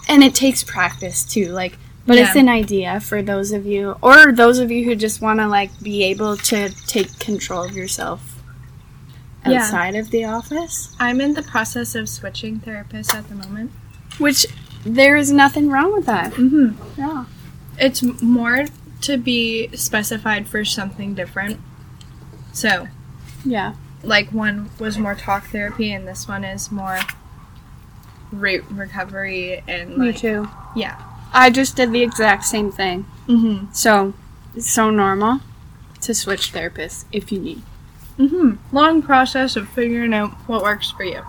And 0.08 0.24
it 0.24 0.34
takes 0.36 0.64
practice 0.64 1.24
too, 1.26 1.48
like 1.52 1.78
but 2.08 2.18
it's 2.20 2.36
an 2.36 2.48
idea 2.48 3.00
for 3.00 3.24
those 3.24 3.52
of 3.52 3.66
you 3.66 3.98
or 4.02 4.32
those 4.32 4.60
of 4.60 4.70
you 4.72 4.86
who 4.86 4.96
just 4.96 5.22
want 5.22 5.40
to 5.40 5.48
like 5.48 5.72
be 5.82 6.04
able 6.04 6.38
to 6.38 6.70
take 6.86 7.18
control 7.20 7.64
of 7.64 7.76
yourself 7.76 8.22
Yeah. 9.46 9.58
outside 9.64 9.96
of 9.96 10.12
the 10.12 10.24
office, 10.26 10.96
I'm 11.00 11.20
in 11.20 11.34
the 11.34 11.42
process 11.42 11.96
of 11.96 12.08
switching 12.08 12.60
therapists 12.60 13.14
at 13.16 13.28
the 13.28 13.36
moment. 13.36 13.72
which 14.20 14.46
there 14.86 15.18
is 15.18 15.32
nothing 15.32 15.68
wrong 15.70 15.92
with 15.94 16.06
that. 16.06 16.32
Mm-hmm. 16.34 17.02
Yeah. 17.02 17.26
It's 17.80 18.02
more 18.22 18.66
to 19.02 19.18
be 19.18 19.70
specified 19.76 20.48
for 20.48 20.64
something 20.66 21.14
different. 21.14 21.60
So, 22.54 22.88
Yeah. 23.44 23.74
like 24.04 24.30
one 24.32 24.70
was 24.80 24.98
more 24.98 25.16
talk 25.16 25.48
therapy, 25.48 25.92
and 25.92 26.08
this 26.08 26.28
one 26.28 26.44
is 26.44 26.72
more 26.72 27.00
root 28.32 28.64
recovery 28.70 29.64
and 29.68 29.98
Me 29.98 30.08
like 30.08 30.18
too. 30.18 30.50
yeah. 30.76 31.02
I 31.34 31.50
just 31.50 31.76
did 31.76 31.92
the 31.92 32.02
exact 32.02 32.46
same 32.46 32.72
thing. 32.72 33.06
Mm-hmm. 33.28 33.72
So, 33.74 34.14
it's 34.56 34.72
so 34.72 34.90
normal 34.90 35.42
to 36.02 36.14
switch 36.14 36.54
therapists 36.54 37.04
if 37.12 37.32
you 37.32 37.40
need. 37.40 37.62
Mm-hmm. 38.18 38.76
Long 38.76 39.02
process 39.02 39.56
of 39.58 39.68
figuring 39.70 40.14
out 40.14 40.32
what 40.48 40.64
works 40.64 40.92
for 40.92 41.04
you. 41.04 41.22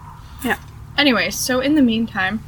Yeah. 0.45 0.59
Anyways, 0.97 1.35
so 1.37 1.59
in 1.61 1.75
the 1.75 1.83
meantime, 1.83 2.43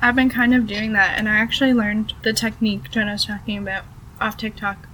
I've 0.00 0.14
been 0.16 0.30
kind 0.30 0.54
of 0.54 0.66
doing 0.66 0.92
that, 0.92 1.18
and 1.18 1.28
I 1.28 1.36
actually 1.36 1.72
learned 1.72 2.14
the 2.22 2.32
technique 2.32 2.90
Jenna 2.90 3.12
was 3.12 3.24
talking 3.24 3.58
about 3.58 3.84
off 4.20 4.36
TikTok. 4.36 4.86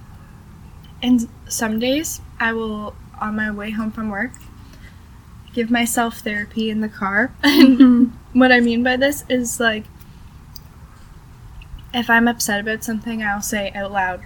And 1.01 1.27
some 1.47 1.79
days 1.79 2.21
I 2.39 2.53
will, 2.53 2.95
on 3.19 3.35
my 3.35 3.51
way 3.51 3.71
home 3.71 3.91
from 3.91 4.09
work, 4.09 4.31
give 5.53 5.69
myself 5.69 6.19
therapy 6.19 6.69
in 6.69 6.81
the 6.81 6.89
car. 6.89 7.33
And 7.43 8.13
what 8.41 8.51
I 8.51 8.59
mean 8.59 8.83
by 8.83 8.97
this 8.97 9.23
is 9.29 9.59
like, 9.59 9.83
if 11.93 12.09
I'm 12.09 12.27
upset 12.27 12.61
about 12.61 12.83
something, 12.83 13.21
I'll 13.21 13.41
say 13.41 13.71
out 13.75 13.91
loud, 13.91 14.21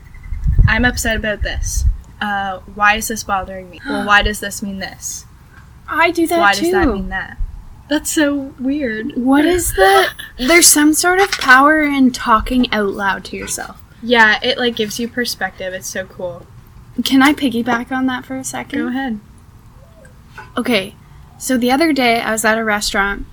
I'm 0.68 0.86
upset 0.86 1.18
about 1.18 1.42
this. 1.42 1.84
Uh, 2.22 2.60
why 2.74 2.96
is 2.96 3.10
this 3.10 3.24
bothering 3.24 3.70
me? 3.70 3.82
Well, 3.86 4.06
why 4.08 4.22
does 4.22 4.40
this 4.40 4.64
mean 4.64 4.80
this? 4.80 5.26
I 5.88 6.12
do 6.12 6.28
that 6.28 6.40
why 6.40 6.54
too. 6.54 6.64
does 6.64 6.72
that 6.72 6.88
mean 6.88 7.10
that? 7.10 7.38
That's 7.90 8.12
so 8.12 8.54
weird. 8.60 9.16
What 9.16 9.46
is 9.46 9.74
the? 9.74 10.08
There's 10.38 10.68
some 10.68 10.94
sort 10.94 11.20
of 11.20 11.32
power 11.32 11.82
in 11.82 12.12
talking 12.12 12.72
out 12.74 12.90
loud 12.90 13.24
to 13.26 13.38
yourself. 13.38 13.82
Yeah, 14.02 14.40
it 14.44 14.58
like 14.58 14.76
gives 14.76 15.00
you 15.00 15.08
perspective. 15.08 15.74
It's 15.74 15.88
so 15.88 16.06
cool. 16.06 16.46
Can 17.04 17.22
I 17.22 17.34
piggyback 17.34 17.92
on 17.92 18.06
that 18.08 18.26
for 18.26 18.36
a 18.36 18.44
second? 18.44 18.80
Go 18.80 18.88
ahead. 18.88 19.20
Okay, 20.58 20.96
so 21.38 21.58
the 21.58 21.72
other 21.72 21.94
day 21.94 22.20
I 22.20 22.32
was 22.32 22.44
at 22.44 22.58
a 22.58 22.64
restaurant. 22.64 23.26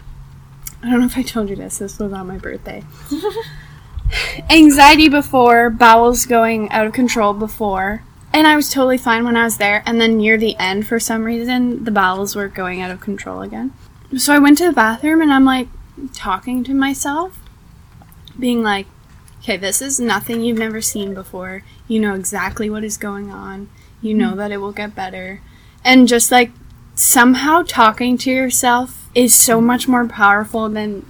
I 0.82 0.90
don't 0.90 1.00
know 1.00 1.06
if 1.06 1.16
I 1.16 1.22
told 1.22 1.48
you 1.48 1.56
this. 1.56 1.78
This 1.78 1.98
was 1.98 2.12
on 2.12 2.26
my 2.26 2.38
birthday. 2.38 2.84
Anxiety 4.50 5.08
before, 5.08 5.70
bowels 5.70 6.26
going 6.26 6.70
out 6.70 6.86
of 6.86 6.92
control 6.92 7.32
before, 7.32 8.04
and 8.32 8.46
I 8.46 8.54
was 8.54 8.70
totally 8.70 8.98
fine 8.98 9.24
when 9.24 9.36
I 9.36 9.44
was 9.44 9.56
there. 9.56 9.82
And 9.86 10.00
then 10.00 10.18
near 10.18 10.36
the 10.36 10.56
end, 10.58 10.86
for 10.86 11.00
some 11.00 11.24
reason, 11.24 11.84
the 11.84 11.90
bowels 11.90 12.36
were 12.36 12.48
going 12.48 12.82
out 12.82 12.90
of 12.90 13.00
control 13.00 13.40
again. 13.40 13.72
So 14.16 14.32
I 14.34 14.38
went 14.38 14.58
to 14.58 14.66
the 14.66 14.72
bathroom 14.72 15.20
and 15.22 15.32
I'm 15.32 15.44
like 15.44 15.68
talking 16.12 16.62
to 16.64 16.74
myself, 16.74 17.38
being 18.38 18.62
like, 18.62 18.86
okay, 19.40 19.56
this 19.56 19.80
is 19.82 19.98
nothing 20.00 20.40
you've 20.42 20.58
never 20.58 20.80
seen 20.80 21.14
before. 21.14 21.62
You 21.88 22.00
know 22.00 22.14
exactly 22.14 22.68
what 22.70 22.84
is 22.84 22.96
going 22.96 23.30
on. 23.30 23.68
You 24.00 24.14
know 24.14 24.34
that 24.36 24.52
it 24.52 24.58
will 24.58 24.72
get 24.72 24.94
better. 24.94 25.40
And 25.84 26.08
just 26.08 26.30
like 26.30 26.50
somehow 26.94 27.62
talking 27.66 28.16
to 28.18 28.30
yourself 28.30 29.08
is 29.14 29.34
so 29.34 29.60
much 29.60 29.88
more 29.88 30.06
powerful 30.06 30.68
than 30.68 31.02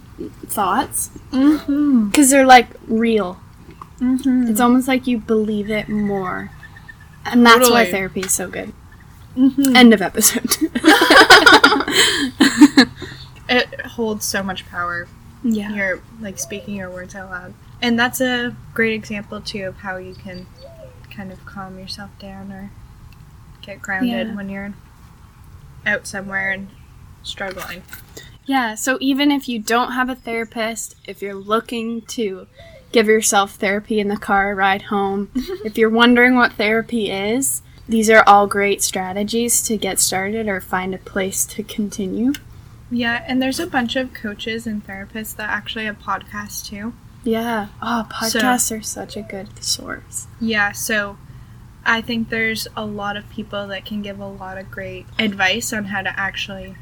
thoughts 0.46 1.11
Mm-hmm. 1.32 2.08
because 2.08 2.30
they're 2.30 2.46
like 2.46 2.68
real. 2.87 3.40
Mm-hmm. 3.99 4.49
It's 4.49 4.61
almost 4.61 4.87
like 4.88 5.06
you 5.06 5.18
believe 5.18 5.70
it 5.70 5.88
more. 5.88 6.50
And 7.25 7.44
that's 7.44 7.68
why 7.70 7.90
therapy 7.90 8.20
is 8.20 8.32
so 8.32 8.49
good. 8.49 8.73
Mhm. 9.37 9.75
End 9.75 9.92
of 9.92 10.00
episode. 10.00 10.46
it 13.48 13.80
holds 13.82 14.24
so 14.24 14.42
much 14.42 14.66
power. 14.66 15.06
yeah. 15.42 15.72
You're 15.74 16.02
like 16.20 16.38
speaking 16.38 16.76
your 16.76 16.90
words 16.90 17.14
out 17.14 17.30
loud. 17.30 17.54
And 17.82 17.98
that's 17.98 18.20
a 18.20 18.56
great 18.72 18.94
example 18.94 19.40
too 19.40 19.64
of 19.64 19.76
how 19.78 19.96
you 19.98 20.14
can 20.14 20.46
kind 21.10 21.30
of 21.30 21.44
calm 21.44 21.78
yourself 21.78 22.10
down 22.18 22.50
or 22.52 22.70
get 23.62 23.80
grounded 23.82 24.28
Yeah. 24.28 24.34
when 24.34 24.48
you're 24.48 24.74
out 25.86 26.06
somewhere 26.06 26.50
and 26.50 26.68
struggling. 27.22 27.82
Yeah, 28.46 28.74
so 28.74 28.98
even 29.00 29.30
if 29.30 29.48
you 29.48 29.58
don't 29.58 29.92
have 29.92 30.08
a 30.10 30.14
therapist, 30.14 30.96
if 31.06 31.22
you're 31.22 31.34
looking 31.34 32.02
to 32.02 32.46
give 32.92 33.06
yourself 33.06 33.52
therapy 33.56 34.00
in 34.00 34.08
the 34.08 34.16
car 34.16 34.54
ride 34.54 34.82
home, 34.82 35.30
if 35.64 35.76
you're 35.78 35.90
wondering 35.90 36.34
what 36.36 36.52
therapy 36.54 37.10
is, 37.10 37.62
these 37.88 38.08
are 38.10 38.22
all 38.26 38.46
great 38.46 38.82
strategies 38.82 39.62
to 39.62 39.76
get 39.76 39.98
started 39.98 40.48
or 40.48 40.60
find 40.60 40.94
a 40.94 40.98
place 40.98 41.44
to 41.46 41.62
continue. 41.62 42.32
Yeah, 42.90 43.24
and 43.26 43.42
there's 43.42 43.60
a 43.60 43.66
bunch 43.66 43.96
of 43.96 44.12
coaches 44.12 44.66
and 44.66 44.86
therapists 44.86 45.36
that 45.36 45.50
actually 45.50 45.86
have 45.86 45.98
podcasts 45.98 46.64
too. 46.64 46.92
Yeah. 47.24 47.68
Oh, 47.80 48.06
podcasts 48.10 48.76
are 48.76 48.82
such 48.82 49.16
a 49.16 49.22
good 49.22 49.62
source. 49.64 50.26
Yeah, 50.40 50.72
so 50.72 51.16
I 51.84 52.00
think 52.00 52.28
there's 52.28 52.68
a 52.76 52.84
lot 52.84 53.16
of 53.16 53.28
people 53.30 53.66
that 53.68 53.84
can 53.84 54.02
give 54.02 54.20
a 54.20 54.28
lot 54.28 54.58
of 54.58 54.70
great 54.70 55.06
advice 55.18 55.72
on 55.72 55.86
how 55.86 56.02
to 56.02 56.18
actually 56.18 56.76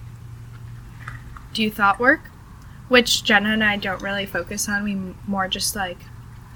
do 1.52 1.71
thought 1.71 1.99
work, 1.99 2.30
which 2.88 3.25
Jenna 3.25 3.50
and 3.50 3.64
I 3.64 3.76
don't 3.76 4.02
really 4.02 4.26
focus 4.26 4.68
on. 4.68 4.85
We 4.85 5.14
more 5.26 5.49
just 5.49 5.76
like 5.76 5.99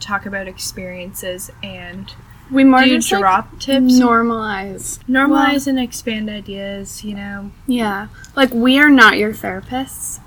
talk 0.00 0.26
about 0.26 0.48
experiences 0.48 1.50
and 1.62 2.12
We 2.50 2.64
more 2.64 2.84
do 2.84 2.96
just 2.96 3.10
like, 3.10 3.20
drop 3.20 3.58
tips, 3.58 3.94
normalize. 3.94 4.98
normalize 5.04 5.66
and 5.66 5.78
expand 5.78 6.30
ideas, 6.30 7.02
you 7.02 7.14
know. 7.14 7.50
Yeah. 7.66 8.08
Like 8.36 8.52
we 8.52 8.78
are 8.78 8.90
not 8.90 9.18
your 9.18 9.32
therapists. 9.32 10.20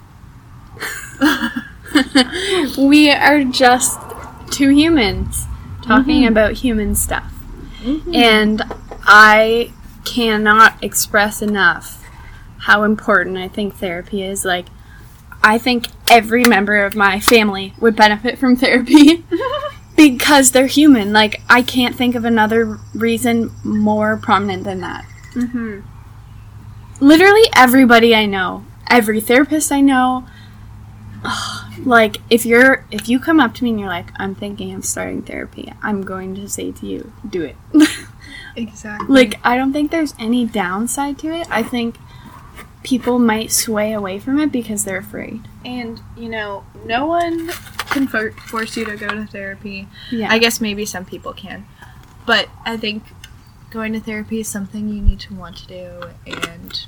we 2.78 3.10
are 3.12 3.44
just 3.44 4.00
two 4.52 4.70
humans 4.70 5.46
talking 5.82 6.22
mm-hmm. 6.22 6.32
about 6.32 6.54
human 6.54 6.96
stuff. 6.96 7.34
Mm-hmm. 7.82 8.14
And 8.14 8.62
I 9.04 9.72
cannot 10.06 10.84
express 10.84 11.42
enough 11.42 12.06
how 12.60 12.84
important 12.84 13.38
I 13.38 13.48
think 13.48 13.76
therapy 13.76 14.24
is. 14.24 14.44
Like, 14.44 14.66
I 15.42 15.58
think 15.58 15.88
every 16.10 16.44
member 16.44 16.84
of 16.84 16.96
my 16.96 17.20
family 17.20 17.74
would 17.80 17.96
benefit 17.96 18.38
from 18.38 18.56
therapy 18.56 19.24
because 20.00 20.52
they're 20.52 20.68
human. 20.68 21.12
Like, 21.12 21.42
I 21.50 21.62
can't 21.62 21.94
think 21.94 22.16
of 22.16 22.24
another 22.24 22.80
reason 22.94 23.52
more 23.66 24.16
prominent 24.16 24.64
than 24.64 24.80
that. 24.80 25.06
Mm-hmm. 25.34 25.82
Literally 27.02 27.44
everybody 27.54 28.16
I 28.16 28.26
know, 28.26 28.66
every 28.90 29.20
therapist 29.20 29.74
I 29.74 29.82
know, 29.82 30.26
like 31.84 32.18
if 32.30 32.46
you're 32.46 32.86
if 32.92 33.10
you 33.10 33.20
come 33.20 33.42
up 33.42 33.54
to 33.56 33.66
me 33.66 33.72
and 33.72 33.80
you're 33.80 33.90
like, 33.90 34.12
I'm 34.16 34.36
thinking 34.36 34.74
of 34.74 34.86
starting 34.86 35.22
therapy, 35.22 35.74
I'm 35.82 36.02
going 36.04 36.34
to 36.36 36.48
say 36.48 36.72
to 36.72 36.86
you, 36.86 37.12
do 37.28 37.44
it. 37.44 37.58
Exactly. 38.56 39.08
like 39.08 39.40
I 39.46 39.56
don't 39.56 39.72
think 39.72 39.90
there's 39.90 40.14
any 40.20 40.46
downside 40.46 41.18
to 41.20 41.28
it. 41.28 41.48
I 41.50 41.64
think 41.64 41.96
people 42.84 43.18
might 43.18 43.52
sway 43.52 43.94
away 43.94 44.20
from 44.20 44.40
it 44.40 44.52
because 44.52 44.84
they're 44.84 44.98
afraid. 44.98 45.48
And 45.64 46.02
you 46.18 46.30
know, 46.30 46.66
no 46.84 47.06
one 47.06 47.52
can 47.90 48.08
for- 48.08 48.32
force 48.32 48.76
you 48.78 48.86
to 48.86 48.96
go 48.96 49.08
to 49.10 49.26
therapy. 49.26 49.88
Yeah. 50.12 50.32
I 50.32 50.40
guess 50.40 50.62
maybe 50.62 50.86
some 50.86 51.06
people 51.06 51.34
can. 51.34 51.66
But 52.26 52.50
I 52.66 52.78
think 52.78 53.04
going 53.72 53.94
to 53.94 54.00
therapy 54.00 54.40
is 54.40 54.48
something 54.48 54.90
you 54.90 55.02
need 55.02 55.20
to 55.22 55.34
want 55.34 55.58
to 55.58 55.68
do 55.68 56.04
and 56.26 56.86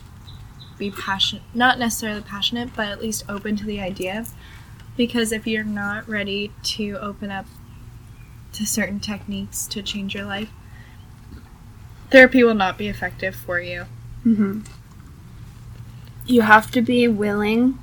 be 0.78 0.90
passionate, 0.92 1.44
not 1.54 1.78
necessarily 1.78 2.22
passionate, 2.22 2.76
but 2.76 2.88
at 2.88 3.02
least 3.02 3.24
open 3.30 3.56
to 3.58 3.66
the 3.66 3.80
idea. 3.80 4.26
Because 4.98 5.32
if 5.32 5.46
you're 5.48 5.64
not 5.64 6.08
ready 6.10 6.52
to 6.64 6.98
open 7.00 7.32
up 7.32 7.46
to 8.54 8.66
certain 8.66 9.00
techniques 9.00 9.66
to 9.68 9.82
change 9.82 10.14
your 10.14 10.26
life, 10.26 10.50
therapy 12.10 12.44
will 12.44 12.54
not 12.56 12.78
be 12.78 12.88
effective 12.88 13.36
for 13.36 13.60
you. 13.60 13.86
hmm 14.24 14.62
You 16.26 16.42
have 16.42 16.72
to 16.72 16.82
be 16.82 17.08
willing 17.08 17.80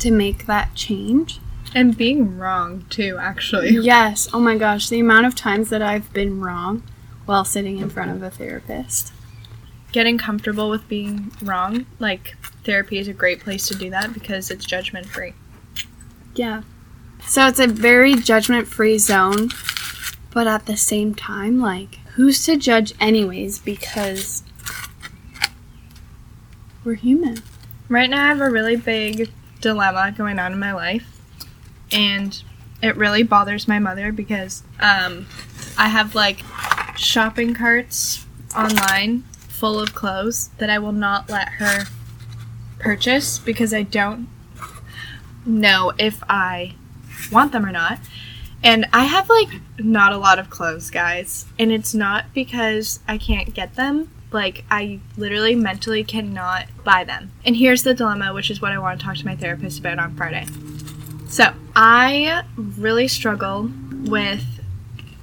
to 0.00 0.10
make 0.10 0.46
that 0.46 0.74
change. 0.74 1.40
And 1.74 1.96
being 1.96 2.38
wrong, 2.38 2.86
too, 2.88 3.18
actually. 3.20 3.70
Yes. 3.84 4.28
Oh 4.32 4.40
my 4.40 4.56
gosh, 4.56 4.88
the 4.88 5.00
amount 5.00 5.26
of 5.26 5.34
times 5.34 5.70
that 5.70 5.82
I've 5.82 6.12
been 6.12 6.40
wrong 6.40 6.82
while 7.26 7.44
sitting 7.44 7.78
in 7.78 7.90
front 7.90 8.12
of 8.12 8.22
a 8.22 8.30
therapist. 8.30 9.12
Getting 9.92 10.18
comfortable 10.18 10.70
with 10.70 10.88
being 10.88 11.32
wrong, 11.42 11.86
like, 11.98 12.36
therapy 12.64 12.98
is 12.98 13.08
a 13.08 13.12
great 13.12 13.40
place 13.40 13.66
to 13.68 13.74
do 13.74 13.90
that 13.90 14.12
because 14.14 14.50
it's 14.50 14.64
judgment 14.64 15.06
free. 15.06 15.34
Yeah. 16.34 16.62
So 17.26 17.46
it's 17.46 17.60
a 17.60 17.66
very 17.66 18.14
judgment 18.14 18.68
free 18.68 18.98
zone, 18.98 19.50
but 20.32 20.46
at 20.46 20.66
the 20.66 20.76
same 20.76 21.14
time, 21.14 21.58
like, 21.60 21.96
who's 22.14 22.44
to 22.46 22.56
judge 22.56 22.92
anyways 23.00 23.58
because 23.58 24.42
we're 26.84 26.94
human. 26.94 27.38
Right 27.88 28.10
now, 28.10 28.24
I 28.24 28.28
have 28.28 28.40
a 28.40 28.50
really 28.50 28.76
big 28.76 29.30
dilemma 29.60 30.12
going 30.16 30.38
on 30.38 30.52
in 30.52 30.58
my 30.58 30.72
life, 30.72 31.13
and 31.92 32.42
it 32.82 32.96
really 32.96 33.22
bothers 33.22 33.66
my 33.66 33.78
mother 33.78 34.12
because 34.12 34.62
um, 34.80 35.26
I 35.78 35.88
have 35.88 36.14
like 36.14 36.42
shopping 36.96 37.54
carts 37.54 38.26
online 38.56 39.22
full 39.32 39.80
of 39.80 39.94
clothes 39.94 40.50
that 40.58 40.70
I 40.70 40.78
will 40.78 40.92
not 40.92 41.30
let 41.30 41.48
her 41.48 41.84
purchase 42.78 43.38
because 43.38 43.72
I 43.72 43.82
don't 43.82 44.28
know 45.46 45.92
if 45.98 46.22
I 46.28 46.74
want 47.32 47.52
them 47.52 47.64
or 47.64 47.72
not. 47.72 47.98
And 48.62 48.86
I 48.92 49.04
have 49.04 49.28
like 49.28 49.48
not 49.78 50.12
a 50.12 50.18
lot 50.18 50.38
of 50.38 50.50
clothes, 50.50 50.90
guys, 50.90 51.46
and 51.58 51.70
it's 51.70 51.94
not 51.94 52.26
because 52.34 53.00
I 53.06 53.18
can't 53.18 53.54
get 53.54 53.74
them. 53.74 54.10
Like, 54.32 54.64
I 54.68 54.98
literally 55.16 55.54
mentally 55.54 56.02
cannot 56.02 56.66
buy 56.82 57.04
them. 57.04 57.30
And 57.44 57.56
here's 57.56 57.84
the 57.84 57.94
dilemma, 57.94 58.34
which 58.34 58.50
is 58.50 58.60
what 58.60 58.72
I 58.72 58.78
want 58.78 58.98
to 58.98 59.06
talk 59.06 59.16
to 59.16 59.24
my 59.24 59.36
therapist 59.36 59.78
about 59.78 60.00
on 60.00 60.16
Friday. 60.16 60.46
So, 61.34 61.52
I 61.74 62.44
really 62.56 63.08
struggle 63.08 63.68
with 64.04 64.44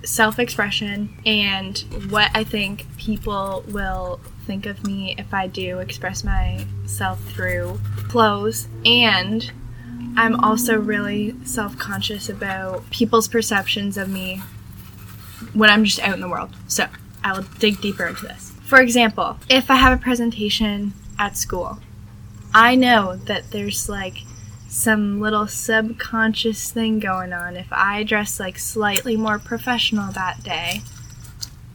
self 0.04 0.40
expression 0.40 1.18
and 1.26 1.78
what 2.10 2.32
I 2.36 2.44
think 2.44 2.86
people 2.98 3.64
will 3.70 4.20
think 4.46 4.66
of 4.66 4.86
me 4.86 5.16
if 5.18 5.34
I 5.34 5.48
do 5.48 5.80
express 5.80 6.26
myself 6.26 7.24
through 7.30 7.80
clothes. 8.10 8.68
And 8.86 9.50
I'm 10.18 10.38
also 10.44 10.78
really 10.78 11.34
self 11.46 11.78
conscious 11.78 12.28
about 12.28 12.90
people's 12.90 13.30
perceptions 13.30 13.96
of 13.96 14.10
me 14.10 14.42
when 15.54 15.70
I'm 15.70 15.86
just 15.86 16.02
out 16.02 16.16
in 16.16 16.20
the 16.20 16.28
world. 16.28 16.50
So, 16.68 16.88
I 17.24 17.32
will 17.32 17.46
dig 17.60 17.80
deeper 17.80 18.06
into 18.06 18.26
this. 18.26 18.52
For 18.66 18.82
example, 18.82 19.38
if 19.48 19.72
I 19.72 19.76
have 19.78 19.98
a 19.98 20.04
presentation 20.04 20.92
at 21.18 21.38
school, 21.38 21.80
I 22.54 22.76
know 22.76 23.16
that 23.28 23.52
there's 23.52 23.88
like 23.88 24.26
some 24.72 25.20
little 25.20 25.48
subconscious 25.48 26.72
thing 26.72 26.98
going 26.98 27.34
on. 27.34 27.58
If 27.58 27.68
I 27.72 28.04
dress 28.04 28.40
like 28.40 28.58
slightly 28.58 29.18
more 29.18 29.38
professional 29.38 30.14
that 30.14 30.44
day, 30.44 30.82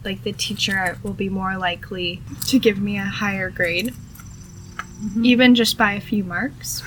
like 0.03 0.23
the 0.23 0.31
teacher 0.31 0.97
will 1.03 1.13
be 1.13 1.29
more 1.29 1.57
likely 1.57 2.21
to 2.47 2.57
give 2.57 2.79
me 2.79 2.97
a 2.97 3.03
higher 3.03 3.51
grade, 3.51 3.93
mm-hmm. 4.97 5.23
even 5.23 5.53
just 5.53 5.77
by 5.77 5.93
a 5.93 6.01
few 6.01 6.23
marks, 6.23 6.81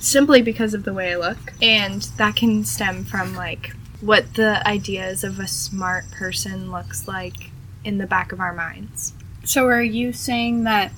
simply 0.00 0.42
because 0.42 0.74
of 0.74 0.84
the 0.84 0.92
way 0.92 1.12
I 1.12 1.16
look. 1.16 1.54
And 1.62 2.02
that 2.18 2.36
can 2.36 2.62
stem 2.66 3.04
from 3.04 3.34
like 3.34 3.74
what 4.02 4.34
the 4.34 4.66
ideas 4.68 5.24
of 5.24 5.40
a 5.40 5.48
smart 5.48 6.10
person 6.10 6.70
looks 6.70 7.08
like 7.08 7.50
in 7.84 7.96
the 7.96 8.06
back 8.06 8.32
of 8.32 8.40
our 8.40 8.52
minds. 8.52 9.14
So 9.44 9.66
are 9.66 9.82
you 9.82 10.12
saying 10.12 10.64
that 10.64 10.92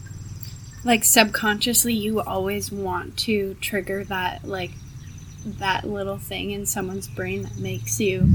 like 0.85 1.05
subconsciously 1.05 1.92
you 1.95 2.21
always 2.21 2.73
want 2.73 3.16
to 3.16 3.55
trigger 3.61 4.05
that 4.05 4.45
like 4.45 4.73
that 5.45 5.85
little 5.85 6.18
thing 6.18 6.51
in 6.51 6.66
someone's 6.66 7.09
brain 7.09 7.42
that 7.42 7.59
makes 7.59 8.01
you 8.01 8.29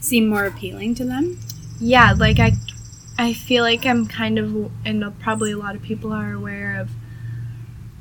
seem 0.00 0.28
more 0.28 0.46
appealing 0.46 0.94
to 0.94 1.04
them? 1.04 1.38
yeah 1.80 2.12
like 2.16 2.38
i 2.40 2.52
i 3.18 3.32
feel 3.32 3.62
like 3.62 3.86
i'm 3.86 4.06
kind 4.06 4.38
of 4.38 4.70
and 4.84 5.04
probably 5.20 5.52
a 5.52 5.56
lot 5.56 5.76
of 5.76 5.82
people 5.82 6.12
are 6.12 6.32
aware 6.32 6.80
of 6.80 6.90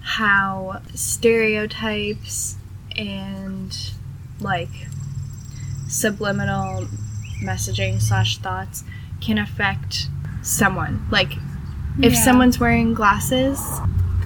how 0.01 0.81
stereotypes 0.95 2.55
and 2.95 3.91
like 4.39 4.69
subliminal 5.87 6.87
messaging 7.43 8.01
slash 8.01 8.37
thoughts 8.37 8.83
can 9.21 9.37
affect 9.37 10.07
someone 10.41 11.05
like 11.11 11.33
if 12.01 12.13
Yeah. 12.13 12.23
someone's 12.23 12.59
wearing 12.59 12.93
glasses 12.93 13.59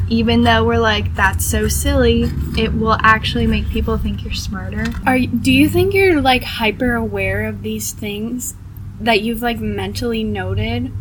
even 0.09 0.43
though 0.43 0.65
we're 0.65 0.77
like 0.77 1.15
that's 1.15 1.45
so 1.45 1.67
silly 1.69 2.29
it 2.57 2.73
will 2.73 2.97
actually 3.01 3.47
make 3.47 3.69
people 3.69 3.97
think 3.97 4.23
you're 4.25 4.33
smarter 4.33 4.83
Are 5.05 5.15
you, 5.15 5.27
do 5.27 5.51
you 5.53 5.69
think 5.69 5.93
you're 5.93 6.19
like 6.21 6.43
hyper 6.43 6.95
aware 6.95 7.45
of 7.47 7.61
these 7.61 7.91
things 7.93 8.55
that 8.99 9.21
you've 9.21 9.41
like 9.41 9.59
mentally 9.59 10.23
noted 10.23 10.91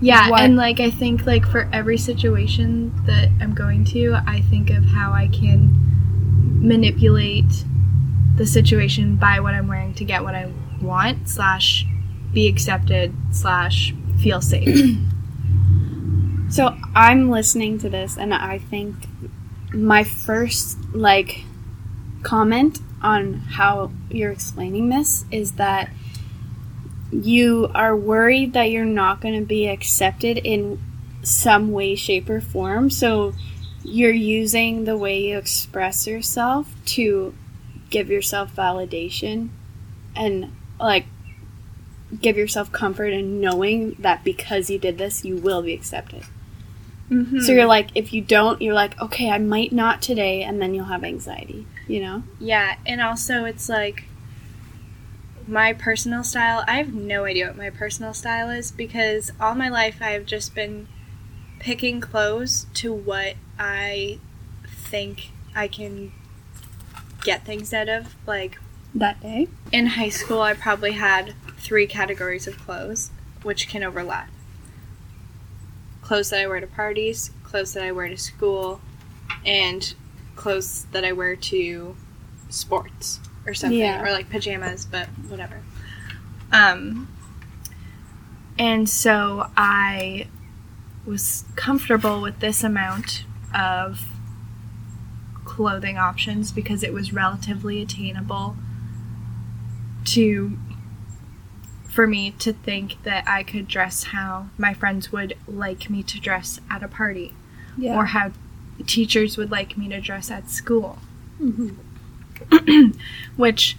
Yeah, 0.00 0.28
What- 0.30 0.42
and 0.42 0.54
like 0.56 0.80
I 0.80 0.90
think 0.90 1.26
like 1.26 1.46
for 1.46 1.68
every 1.72 1.96
situation 1.98 2.92
that 3.06 3.30
I'm 3.40 3.52
going 3.54 3.84
to, 3.86 4.14
I 4.26 4.42
think 4.42 4.70
of 4.70 4.84
how 4.84 5.12
I 5.12 5.26
can 5.28 5.74
manipulate 6.60 7.64
the 8.36 8.46
situation 8.46 9.16
by 9.16 9.40
what 9.40 9.54
I'm 9.54 9.66
wearing 9.66 9.94
to 9.94 10.04
get 10.04 10.22
what 10.22 10.34
I 10.36 10.52
want 10.80 11.28
slash 11.28 11.84
be 12.32 12.46
accepted 12.46 13.12
slash 13.32 13.92
feel 14.20 14.40
safe. 14.40 14.96
So 16.50 16.74
I'm 16.94 17.30
listening 17.30 17.78
to 17.80 17.90
this, 17.90 18.16
and 18.16 18.32
I 18.32 18.58
think 18.58 18.94
my 19.72 20.02
first 20.02 20.78
like 20.94 21.44
comment 22.22 22.78
on 23.02 23.34
how 23.34 23.92
you're 24.10 24.32
explaining 24.32 24.88
this 24.88 25.24
is 25.30 25.52
that 25.52 25.90
you 27.12 27.70
are 27.74 27.94
worried 27.94 28.54
that 28.54 28.70
you're 28.70 28.84
not 28.84 29.20
going 29.20 29.38
to 29.38 29.46
be 29.46 29.68
accepted 29.68 30.38
in 30.38 30.80
some 31.22 31.70
way, 31.70 31.94
shape, 31.94 32.28
or 32.28 32.40
form. 32.40 32.90
So 32.90 33.34
you're 33.84 34.10
using 34.10 34.84
the 34.84 34.96
way 34.96 35.20
you 35.20 35.38
express 35.38 36.06
yourself 36.06 36.74
to 36.86 37.34
give 37.90 38.10
yourself 38.10 38.54
validation 38.54 39.48
and 40.16 40.52
like 40.80 41.06
give 42.20 42.36
yourself 42.36 42.72
comfort 42.72 43.12
in 43.12 43.40
knowing 43.40 43.96
that 43.98 44.24
because 44.24 44.70
you 44.70 44.78
did 44.78 44.98
this, 44.98 45.24
you 45.24 45.36
will 45.36 45.62
be 45.62 45.74
accepted. 45.74 46.24
Mm-hmm. 47.10 47.40
So 47.40 47.52
you're 47.52 47.66
like, 47.66 47.90
if 47.94 48.12
you 48.12 48.20
don't, 48.20 48.60
you're 48.60 48.74
like, 48.74 49.00
okay, 49.00 49.30
I 49.30 49.38
might 49.38 49.72
not 49.72 50.02
today, 50.02 50.42
and 50.42 50.60
then 50.60 50.74
you'll 50.74 50.86
have 50.86 51.04
anxiety, 51.04 51.66
you 51.86 52.00
know? 52.00 52.22
Yeah, 52.38 52.76
and 52.86 53.00
also 53.00 53.44
it's 53.44 53.68
like 53.68 54.04
my 55.46 55.72
personal 55.72 56.22
style. 56.22 56.64
I 56.68 56.76
have 56.76 56.92
no 56.92 57.24
idea 57.24 57.46
what 57.46 57.56
my 57.56 57.70
personal 57.70 58.12
style 58.14 58.50
is 58.50 58.70
because 58.70 59.30
all 59.40 59.54
my 59.54 59.68
life 59.68 59.98
I've 60.00 60.26
just 60.26 60.54
been 60.54 60.86
picking 61.58 62.00
clothes 62.00 62.66
to 62.74 62.92
what 62.92 63.34
I 63.58 64.18
think 64.66 65.30
I 65.54 65.68
can 65.68 66.12
get 67.22 67.44
things 67.44 67.72
out 67.72 67.88
of. 67.88 68.14
Like 68.26 68.58
That 68.94 69.20
day. 69.20 69.48
in 69.72 69.86
high 69.86 70.10
school, 70.10 70.42
I 70.42 70.54
probably 70.54 70.92
had 70.92 71.34
three 71.56 71.86
categories 71.86 72.46
of 72.46 72.58
clothes, 72.58 73.10
which 73.42 73.68
can 73.68 73.82
overlap. 73.82 74.28
Clothes 76.08 76.30
that 76.30 76.40
I 76.40 76.46
wear 76.46 76.58
to 76.58 76.66
parties, 76.66 77.32
clothes 77.44 77.74
that 77.74 77.82
I 77.82 77.92
wear 77.92 78.08
to 78.08 78.16
school, 78.16 78.80
and 79.44 79.92
clothes 80.36 80.86
that 80.92 81.04
I 81.04 81.12
wear 81.12 81.36
to 81.36 81.94
sports 82.48 83.20
or 83.46 83.52
something, 83.52 83.78
Yeah. 83.78 84.02
or 84.02 84.10
like 84.10 84.30
pajamas, 84.30 84.86
but 84.86 85.06
whatever. 85.28 85.60
Um, 86.50 87.08
and 88.58 88.88
so 88.88 89.50
I 89.54 90.28
was 91.04 91.44
comfortable 91.56 92.22
with 92.22 92.40
this 92.40 92.64
amount 92.64 93.24
of 93.54 94.06
clothing 95.44 95.98
options 95.98 96.52
because 96.52 96.82
it 96.82 96.94
was 96.94 97.12
relatively 97.12 97.82
attainable 97.82 98.56
to 100.06 100.56
for 101.98 102.06
me 102.06 102.30
to 102.30 102.52
think 102.52 103.02
that 103.02 103.24
I 103.26 103.42
could 103.42 103.66
dress 103.66 104.04
how 104.04 104.50
my 104.56 104.72
friends 104.72 105.10
would 105.10 105.36
like 105.48 105.90
me 105.90 106.04
to 106.04 106.20
dress 106.20 106.60
at 106.70 106.84
a 106.84 106.86
party 106.86 107.34
Yeah. 107.76 107.96
or 107.96 108.04
how 108.04 108.30
teachers 108.86 109.36
would 109.36 109.50
like 109.50 109.76
me 109.76 109.88
to 109.88 110.00
dress 110.00 110.30
at 110.30 110.48
school 110.48 111.00
hmm 111.38 111.70
which 113.36 113.76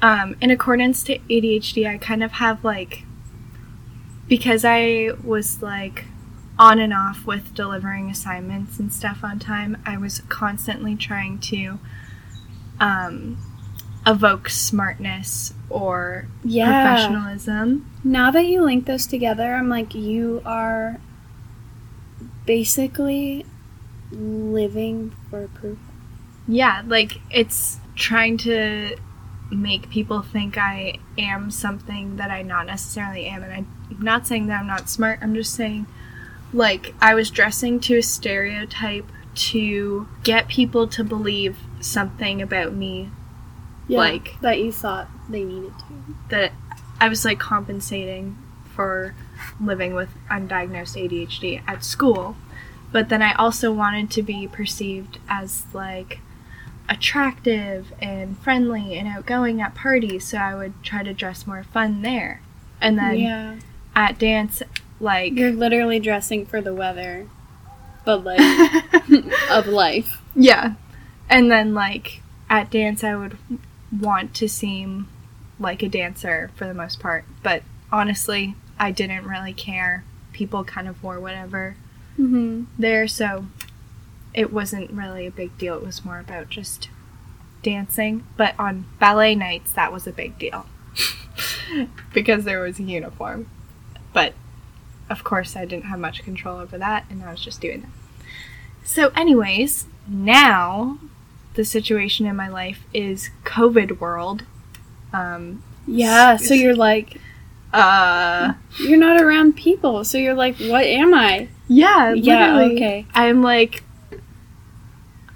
um, 0.00 0.34
in 0.40 0.50
accordance 0.50 1.02
to 1.02 1.18
ADHD 1.28 1.86
I 1.86 1.98
kind 1.98 2.24
of 2.24 2.32
have 2.32 2.64
like 2.64 3.04
because 4.28 4.64
I 4.64 5.10
was 5.22 5.60
like 5.60 6.06
on 6.58 6.78
and 6.78 6.94
off 6.94 7.26
with 7.26 7.54
delivering 7.54 8.08
assignments 8.08 8.78
and 8.78 8.90
stuff 8.90 9.22
on 9.22 9.38
time 9.38 9.76
I 9.84 9.98
was 9.98 10.22
constantly 10.30 10.96
trying 10.96 11.38
to 11.50 11.78
um, 12.80 13.36
evoke 14.06 14.48
smartness 14.48 15.54
or 15.70 16.26
Yeah. 16.44 16.82
professionalism 16.82 17.86
Now 18.04 18.30
that 18.32 18.46
you 18.46 18.62
link 18.62 18.86
those 18.86 19.06
together, 19.06 19.54
I'm 19.54 19.68
like, 19.68 19.94
you 19.94 20.42
are 20.44 20.98
basically 22.46 23.46
living 24.10 25.12
for 25.30 25.46
proof. 25.48 25.78
Yeah, 26.48 26.82
like 26.86 27.20
it's 27.30 27.78
trying 27.94 28.38
to 28.38 28.96
make 29.50 29.90
people 29.90 30.22
think 30.22 30.56
I 30.58 30.98
am 31.18 31.50
something 31.50 32.16
that 32.16 32.30
I 32.30 32.42
not 32.42 32.66
necessarily 32.66 33.26
am. 33.26 33.42
And 33.42 33.52
I'm 33.52 34.02
not 34.02 34.26
saying 34.26 34.46
that 34.48 34.60
I'm 34.60 34.66
not 34.66 34.88
smart, 34.88 35.20
I'm 35.22 35.34
just 35.34 35.54
saying, 35.54 35.86
like, 36.52 36.94
I 37.00 37.14
was 37.14 37.30
dressing 37.30 37.78
to 37.80 37.98
a 37.98 38.02
stereotype 38.02 39.06
to 39.34 40.08
get 40.24 40.48
people 40.48 40.86
to 40.88 41.04
believe 41.04 41.58
something 41.80 42.42
about 42.42 42.74
me 42.74 43.10
Like- 43.98 44.40
that 44.40 44.58
you 44.58 44.72
thought 44.72 45.08
they 45.28 45.44
needed 45.44 45.72
to. 45.78 45.84
that 46.30 46.52
I 47.00 47.08
was 47.08 47.24
like 47.24 47.38
compensating 47.38 48.36
for 48.74 49.14
living 49.60 49.94
with 49.94 50.10
undiagnosed 50.30 50.96
ADHD 50.96 51.62
at 51.66 51.84
school. 51.84 52.36
But 52.90 53.08
then 53.08 53.22
I 53.22 53.32
also 53.34 53.72
wanted 53.72 54.10
to 54.12 54.22
be 54.22 54.46
perceived 54.46 55.18
as 55.28 55.64
like 55.72 56.20
attractive 56.88 57.92
and 58.00 58.38
friendly 58.38 58.96
and 58.98 59.08
outgoing 59.08 59.60
at 59.60 59.74
parties, 59.74 60.28
so 60.28 60.38
I 60.38 60.54
would 60.54 60.74
try 60.82 61.02
to 61.02 61.14
dress 61.14 61.46
more 61.46 61.64
fun 61.64 62.02
there. 62.02 62.42
And 62.80 62.98
then 62.98 63.18
yeah. 63.18 63.56
at 63.94 64.18
dance, 64.18 64.62
like 65.00 65.32
You're 65.34 65.52
literally 65.52 66.00
dressing 66.00 66.44
for 66.44 66.60
the 66.60 66.74
weather, 66.74 67.28
but 68.04 68.24
like 68.24 68.40
of 69.50 69.66
life. 69.66 70.20
Yeah. 70.34 70.74
And 71.28 71.50
then 71.50 71.74
like 71.74 72.20
at 72.50 72.70
dance 72.70 73.02
I 73.02 73.16
would 73.16 73.38
want 74.00 74.34
to 74.34 74.48
seem 74.48 75.08
like 75.58 75.82
a 75.82 75.88
dancer 75.88 76.50
for 76.56 76.66
the 76.66 76.74
most 76.74 76.98
part, 77.00 77.24
but 77.42 77.62
honestly, 77.90 78.54
I 78.78 78.90
didn't 78.90 79.24
really 79.26 79.52
care. 79.52 80.04
People 80.32 80.64
kind 80.64 80.88
of 80.88 81.02
wore 81.02 81.20
whatever 81.20 81.76
Mm-hmm. 82.18 82.64
there, 82.78 83.08
so 83.08 83.46
it 84.34 84.52
wasn't 84.52 84.90
really 84.90 85.26
a 85.26 85.30
big 85.30 85.56
deal. 85.56 85.76
It 85.76 85.86
was 85.86 86.04
more 86.04 86.18
about 86.18 86.50
just 86.50 86.88
dancing, 87.62 88.26
but 88.36 88.54
on 88.58 88.84
ballet 88.98 89.34
nights 89.34 89.72
that 89.72 89.92
was 89.92 90.06
a 90.06 90.12
big 90.12 90.38
deal. 90.38 90.66
because 92.12 92.44
there 92.44 92.60
was 92.60 92.78
a 92.78 92.82
uniform. 92.82 93.48
But 94.12 94.34
of 95.08 95.24
course, 95.24 95.56
I 95.56 95.64
didn't 95.64 95.86
have 95.86 95.98
much 95.98 96.22
control 96.22 96.58
over 96.58 96.76
that, 96.78 97.06
and 97.10 97.22
I 97.22 97.30
was 97.30 97.40
just 97.40 97.60
doing 97.60 97.80
that. 97.82 97.90
So, 98.84 99.08
anyways, 99.16 99.86
now 100.06 100.98
the 101.54 101.64
situation 101.64 102.26
in 102.26 102.36
my 102.36 102.48
life 102.48 102.84
is 102.94 103.30
COVID 103.44 104.00
world. 104.00 104.44
Um, 105.12 105.62
Yeah. 105.86 106.36
So 106.36 106.54
you're 106.54 106.74
like, 106.76 107.18
uh, 107.72 108.52
you're 108.78 108.98
not 108.98 109.20
around 109.20 109.56
people. 109.56 110.04
So 110.04 110.18
you're 110.18 110.34
like, 110.34 110.56
what 110.58 110.84
am 110.84 111.12
I? 111.14 111.48
yeah, 111.68 112.12
Yeah. 112.12 112.58
Okay. 112.60 113.06
I'm 113.14 113.42
like, 113.42 113.82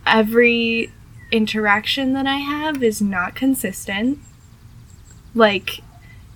every 0.06 0.92
interaction 1.32 2.12
that 2.12 2.26
I 2.26 2.36
have 2.36 2.82
is 2.82 3.02
not 3.02 3.34
consistent. 3.34 4.18
Like, 5.34 5.80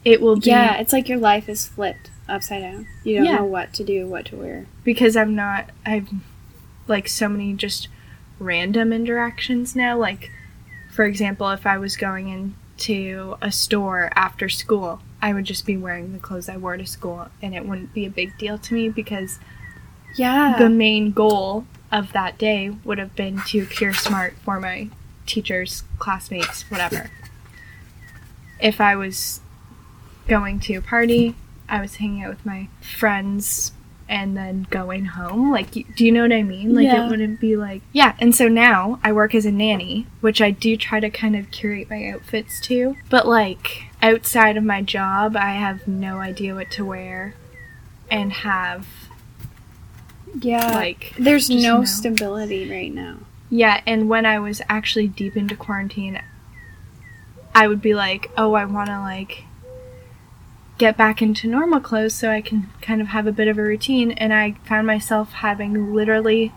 it 0.05 0.21
will 0.21 0.37
be 0.37 0.51
Yeah. 0.51 0.77
It's 0.79 0.93
like 0.93 1.09
your 1.09 1.19
life 1.19 1.49
is 1.49 1.67
flipped 1.69 2.11
upside 2.29 2.63
down. 2.63 2.87
You 3.05 3.17
don't 3.17 3.25
Yeah. 3.27 3.37
know 3.37 3.45
what 3.45 3.73
to 3.75 3.85
do, 3.85 4.07
what 4.07 4.27
to 4.27 4.37
wear. 4.37 4.67
because 4.85 5.17
I'm 5.17 5.35
not 5.35 5.71
I've 5.87 6.09
like 6.89 7.07
so 7.09 7.29
many 7.29 7.53
just 7.55 7.89
random 8.41 8.93
interactions 8.93 9.77
now 9.77 9.97
like 9.97 10.31
for 10.91 11.05
example 11.05 11.49
if 11.51 11.67
I 11.67 11.79
was 11.79 11.97
going 11.97 12.29
into 12.29 13.37
a 13.41 13.53
store 13.53 14.11
after 14.17 14.49
school 14.49 15.01
I 15.23 15.33
would 15.35 15.45
just 15.45 15.67
be 15.67 15.77
wearing 15.77 16.13
the 16.15 16.19
clothes 16.19 16.49
I 16.49 16.57
wore 16.57 16.77
to 16.79 16.87
school 16.87 17.29
and 17.43 17.55
it 17.55 17.67
wouldn't 17.67 17.93
be 17.95 18.07
a 18.07 18.11
big 18.11 18.37
deal 18.39 18.57
to 18.59 18.75
me 18.75 18.89
because 18.89 19.39
Yeah. 20.17 20.57
the 20.59 20.71
main 20.71 21.13
goal 21.13 21.67
of 21.93 22.13
that 22.13 22.39
day 22.39 22.71
would 22.85 22.99
have 22.99 23.15
been 23.15 23.41
to 23.49 23.61
appear 23.61 23.93
smart 23.93 24.35
for 24.45 24.59
my 24.59 24.89
teachers, 25.27 25.83
classmates, 25.99 26.63
whatever. 26.71 27.11
If 28.61 28.81
I 28.81 28.97
was 28.97 29.41
going 30.29 30.61
to 30.61 30.75
a 30.77 30.81
party, 30.81 31.35
I 31.69 31.81
was 31.81 31.97
hanging 31.97 32.23
out 32.25 32.31
with 32.31 32.47
my 32.47 32.69
friends 32.81 33.73
and 34.11 34.37
then 34.37 34.67
going 34.71 35.05
home. 35.07 35.53
Like, 35.53 35.71
do 35.71 36.05
you 36.05 36.11
know 36.11 36.23
what 36.23 36.33
I 36.33 36.43
mean? 36.43 36.75
Like, 36.75 36.85
Yeah. 36.87 37.07
it 37.07 37.11
wouldn't 37.11 37.39
be 37.41 37.57
like, 37.57 37.81
yeah. 37.93 38.15
And 38.19 38.35
so 38.35 38.49
now 38.49 38.99
I 39.05 39.13
work 39.13 39.35
as 39.37 39.47
a 39.47 39.53
nanny, 39.53 40.07
which 40.21 40.43
I 40.43 40.51
do 40.51 40.77
try 40.77 40.99
to 40.99 41.09
kind 41.09 41.37
of 41.37 41.51
curate 41.53 41.89
my 41.89 42.09
outfits 42.09 42.61
to. 42.63 42.97
But, 43.09 43.29
like, 43.29 43.85
outside 44.03 44.57
of 44.57 44.65
my 44.65 44.83
job, 44.83 45.37
I 45.37 45.53
have 45.53 45.87
no 45.87 46.19
idea 46.19 46.57
what 46.57 46.73
to 46.73 46.85
wear 46.85 47.35
and 48.11 48.33
have, 48.33 48.87
yeah. 50.41 50.73
like, 50.73 51.15
There's 51.17 51.49
no 51.49 51.79
no. 51.79 51.85
stability 51.85 52.69
right 52.69 52.93
now. 52.93 53.19
Yeah, 53.49 53.81
and 53.87 54.09
when 54.09 54.27
I 54.27 54.41
was 54.41 54.61
actually 54.69 55.07
deep 55.09 55.37
into 55.37 55.55
quarantine, 55.57 56.21
I 57.55 57.69
would 57.69 57.81
be 57.83 57.95
like, 57.95 58.31
oh, 58.37 58.55
I 58.55 58.65
want 58.65 58.89
to 58.89 58.99
like 59.01 59.45
get 60.81 60.97
back 60.97 61.21
into 61.21 61.47
normal 61.47 61.79
clothes 61.79 62.15
so 62.15 62.31
I 62.31 62.41
can 62.41 62.71
kind 62.81 63.03
of 63.03 63.09
have 63.09 63.27
a 63.27 63.33
bit 63.33 63.49
of 63.49 63.59
a 63.59 63.63
routine. 63.63 64.13
And 64.13 64.33
I 64.33 64.53
found 64.65 64.87
myself 64.87 65.33
having 65.35 65.95
literally 65.95 66.53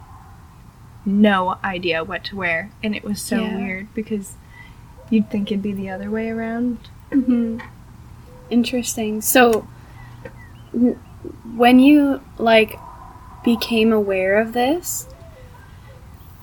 no 1.06 1.58
idea 1.64 2.04
what 2.06 2.24
to 2.26 2.38
wear. 2.38 2.72
And 2.82 2.96
it 2.96 3.04
was 3.04 3.22
so 3.22 3.42
Yeah. 3.42 3.56
weird 3.58 3.94
because 3.94 4.36
you'd 5.10 5.30
think 5.30 5.52
it'd 5.52 5.62
be 5.62 5.74
the 5.74 5.90
other 5.90 6.10
way 6.10 6.30
around. 6.30 6.78
hmm 7.12 7.60
Interesting. 8.50 9.22
So, 9.22 9.68
w- 10.74 10.98
when 11.56 11.80
you 11.80 12.22
like 12.38 12.78
became 13.44 13.92
aware 13.92 14.40
of 14.40 14.54
this, 14.54 15.08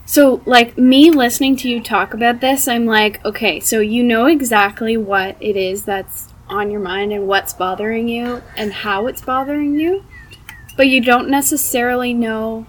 so 0.07 0.43
like 0.45 0.77
me 0.77 1.11
listening 1.11 1.57
to 1.57 1.69
you 1.69 1.81
talk 1.81 2.13
about 2.15 2.41
this, 2.41 2.67
I'm 2.69 2.85
like, 2.87 3.25
okay, 3.25 3.61
so 3.61 3.81
you 3.81 4.03
know 4.03 4.27
exactly 4.27 4.97
what 4.97 5.37
it 5.41 5.57
is 5.57 5.85
that's 5.85 6.30
on 6.51 6.71
your 6.71 6.81
mind 6.81 7.13
and 7.13 7.27
what's 7.27 7.53
bothering 7.53 8.09
you 8.09 8.43
and 8.57 8.73
how 8.73 9.07
it's 9.07 9.23
bothering 9.23 9.79
you, 9.79 10.05
but 10.77 10.89
you 10.89 11.01
don't 11.01 11.29
necessarily 11.29 12.13
know 12.13 12.67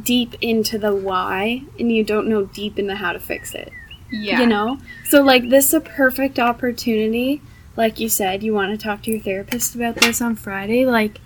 deep 0.00 0.34
into 0.40 0.78
the 0.78 0.94
why 0.94 1.62
and 1.78 1.92
you 1.92 2.02
don't 2.02 2.26
know 2.26 2.46
deep 2.46 2.78
into 2.78 2.94
how 2.94 3.12
to 3.12 3.20
fix 3.20 3.54
it. 3.54 3.72
Yeah. 4.10 4.40
you 4.40 4.46
know? 4.46 4.78
So 5.04 5.22
like 5.22 5.48
this 5.48 5.68
is 5.68 5.74
a 5.74 5.80
perfect 5.80 6.38
opportunity. 6.38 7.42
Like 7.76 7.98
you 7.98 8.08
said 8.08 8.42
you 8.42 8.54
want 8.54 8.70
to 8.70 8.82
talk 8.82 9.02
to 9.02 9.10
your 9.10 9.20
therapist 9.20 9.74
about 9.74 9.94
this 9.94 10.20
on 10.20 10.36
friday 10.36 10.84
like 10.84 11.22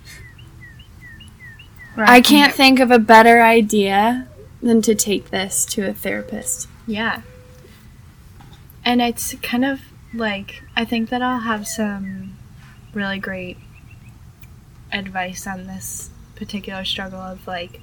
Where 1.95 2.05
i 2.05 2.21
can 2.21 2.45
can't 2.45 2.53
think 2.53 2.79
of 2.79 2.89
a 2.89 2.99
better 2.99 3.41
idea 3.41 4.29
than 4.61 4.81
to 4.81 4.95
take 4.95 5.29
this 5.29 5.65
to 5.65 5.87
a 5.87 5.93
therapist. 5.93 6.67
Yeah. 6.85 7.21
And 8.83 9.01
it's 9.01 9.35
kind 9.35 9.65
of 9.65 9.81
like 10.13 10.63
I 10.75 10.85
think 10.85 11.09
that 11.09 11.21
I'll 11.21 11.39
have 11.41 11.67
some 11.67 12.37
really 12.93 13.19
great 13.19 13.57
advice 14.91 15.45
on 15.45 15.67
this 15.67 16.09
particular 16.35 16.85
struggle 16.85 17.19
of 17.19 17.45
like 17.47 17.81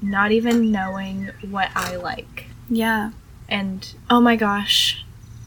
not 0.00 0.30
even 0.32 0.70
knowing 0.70 1.30
what 1.50 1.70
I 1.74 1.96
like. 1.96 2.46
yeah 2.68 3.10
And 3.48 3.92
oh 4.10 4.20
my 4.20 4.36
gosh, 4.36 5.04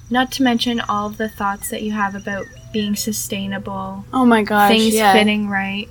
not 0.10 0.32
to 0.34 0.44
mention 0.44 0.80
all 0.82 1.08
of 1.08 1.18
the 1.18 1.30
thoughts 1.30 1.70
that 1.70 1.84
you 1.84 1.92
have 1.92 2.16
about 2.16 2.48
being 2.74 2.96
sustainable, 2.96 4.06
oh 4.14 4.26
my 4.26 4.44
gosh 4.44 4.70
things 4.72 4.94
yeah. 4.96 5.14
fitting 5.14 5.48
right. 5.48 5.88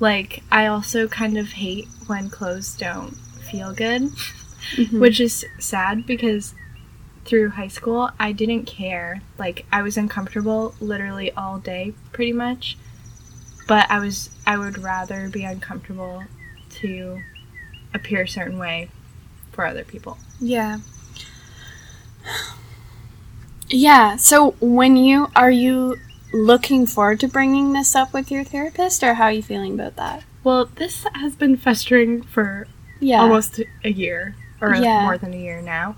Like 0.00 0.42
I 0.50 0.66
also 0.66 1.08
kind 1.08 1.36
of 1.38 1.48
hate 1.52 1.88
when 2.06 2.30
clothes 2.30 2.74
don't 2.76 3.12
feel 3.50 3.72
good 3.72 4.02
Mhm. 4.76 5.00
which 5.00 5.18
is 5.20 5.46
sad 5.58 6.04
because 6.04 6.52
through 7.28 7.50
high 7.50 7.68
school 7.68 8.10
I 8.18 8.32
didn't 8.32 8.64
care. 8.64 9.20
Like 9.38 9.66
I 9.70 9.82
was 9.82 9.96
uncomfortable 9.96 10.74
literally 10.80 11.30
all 11.32 11.58
day 11.58 11.92
pretty 12.12 12.32
much. 12.32 12.76
But 13.68 13.90
I 13.90 13.98
was 14.00 14.30
I 14.46 14.56
would 14.56 14.78
rather 14.78 15.28
be 15.28 15.44
uncomfortable 15.44 16.24
to 16.80 17.20
appear 17.94 18.22
a 18.22 18.28
certain 18.28 18.58
way 18.58 18.90
for 19.52 19.64
other 19.66 19.84
people. 19.84 20.18
yeah 20.40 20.78
yeah 23.70 24.16
so 24.16 24.52
when 24.60 24.96
you 24.96 25.28
are 25.36 25.50
you 25.50 25.96
looking 26.32 26.86
forward 26.86 27.18
to 27.20 27.28
bringing 27.28 27.72
this 27.72 27.94
up 27.94 28.12
with 28.12 28.30
your 28.30 28.44
therapist 28.44 29.02
or 29.02 29.14
how 29.14 29.24
are 29.24 29.32
you 29.32 29.42
feeling 29.42 29.74
about 29.74 29.96
that 29.96 30.22
Well, 30.44 30.66
this 30.76 31.04
has 31.14 31.34
been 31.36 31.56
festering 31.56 32.22
for 32.22 32.66
yeah 33.00 33.20
almost 33.22 33.60
a 33.84 33.90
year 33.90 34.34
or 34.60 34.74
Yeah. 34.74 35.02
more 35.02 35.16
than 35.18 35.32
a 35.34 35.38
year 35.38 35.60
now. 35.62 35.96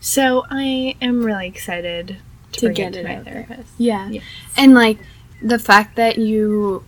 So 0.00 0.44
I 0.50 0.96
am 1.00 1.24
really 1.24 1.46
excited 1.46 2.18
to, 2.52 2.60
To 2.68 2.72
get 2.72 2.94
it 2.94 2.98
it 2.98 3.02
to 3.02 3.08
my 3.08 3.16
out 3.16 3.24
there. 3.24 3.44
therapist. 3.44 3.70
Yeah. 3.78 4.08
Yes. 4.08 4.24
And 4.56 4.74
like 4.74 4.98
the 5.42 5.58
fact 5.58 5.96
that 5.96 6.18
you 6.18 6.84